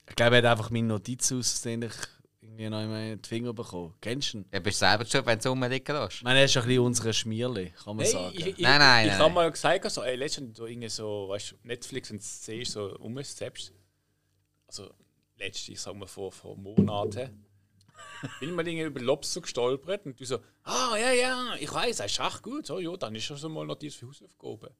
[0.07, 1.93] Ich glaube, er hat einfach meine Notiz aus, den ich
[2.59, 3.93] irgendwie noch in die Finger bekommen.
[4.01, 4.45] Kennst du ihn?
[4.51, 6.17] Du bist selber schon, wenn du rumliegen lässt.
[6.17, 8.33] Ich meine, er ist ein bisschen unsere Schmierli, kann man Hey, sagen.
[8.37, 11.27] ich, ich, Nein, nein, ich nein, habe mal gesagt, so, ey, letztens so irgendwie so,
[11.29, 13.73] weißt du, Netflix, wenn du es siehst, so umsetzt.
[14.67, 14.89] Also,
[15.37, 17.45] letztens, ich sag mal vor, vor Monaten.
[18.39, 21.99] bin ich mal irgendwie über Lobster gestolpert und du so, ah, ja, ja, ich weiß,
[22.01, 22.65] er ist echt gut.
[22.65, 24.73] So, ja, dann ist schon so mal Notiz für Hausaufgaben.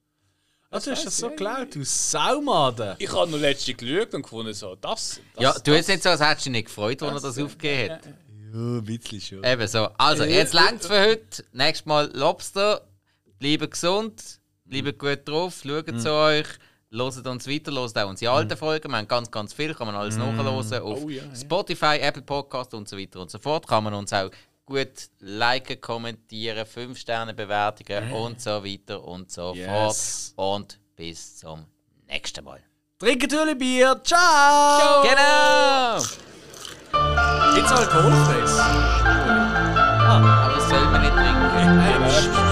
[0.71, 2.95] Ah, du hast das so geklaut, du Saumaden.
[2.99, 5.19] Ich habe noch letztens geschaut und gefunden, so, das.
[5.33, 7.27] das Ja, du das, hast nicht so, als hättest du dich nicht gefreut, als er
[7.29, 8.05] das aufgegeben hat.
[8.05, 8.11] Ja,
[8.53, 9.43] ein bisschen schon.
[9.43, 9.89] Eben so.
[9.97, 11.43] Also, jetzt längt für heute.
[11.53, 12.81] Nächstes Mal Lobster.
[13.39, 14.21] Bleibt gesund,
[14.65, 16.45] bleibt gut drauf, schaut zu euch,
[16.91, 18.91] hört uns weiter, hört auch unsere alten Folgen.
[18.91, 20.47] Wir haben ganz, ganz viel, kann man alles nachhören.
[20.47, 21.35] Auf Oh ja, ja.
[21.35, 23.65] Spotify, Apple Podcast und so weiter und so fort.
[23.65, 24.29] Kann man uns auch
[24.69, 30.33] gut liken, kommentieren, 5-Sterne-Bewertungen und so weiter und so Yes.
[30.35, 30.55] fort.
[30.57, 31.65] Und bis zum
[32.07, 32.61] nächsten Mal.
[32.99, 33.99] Trinken natürlich Bier.
[34.03, 35.01] Ciao!
[35.01, 35.97] Genau!
[37.55, 38.59] Jetzt alkoholfreies.
[38.59, 42.48] Aber das soll man nicht trinken.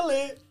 [0.00, 0.49] feel it.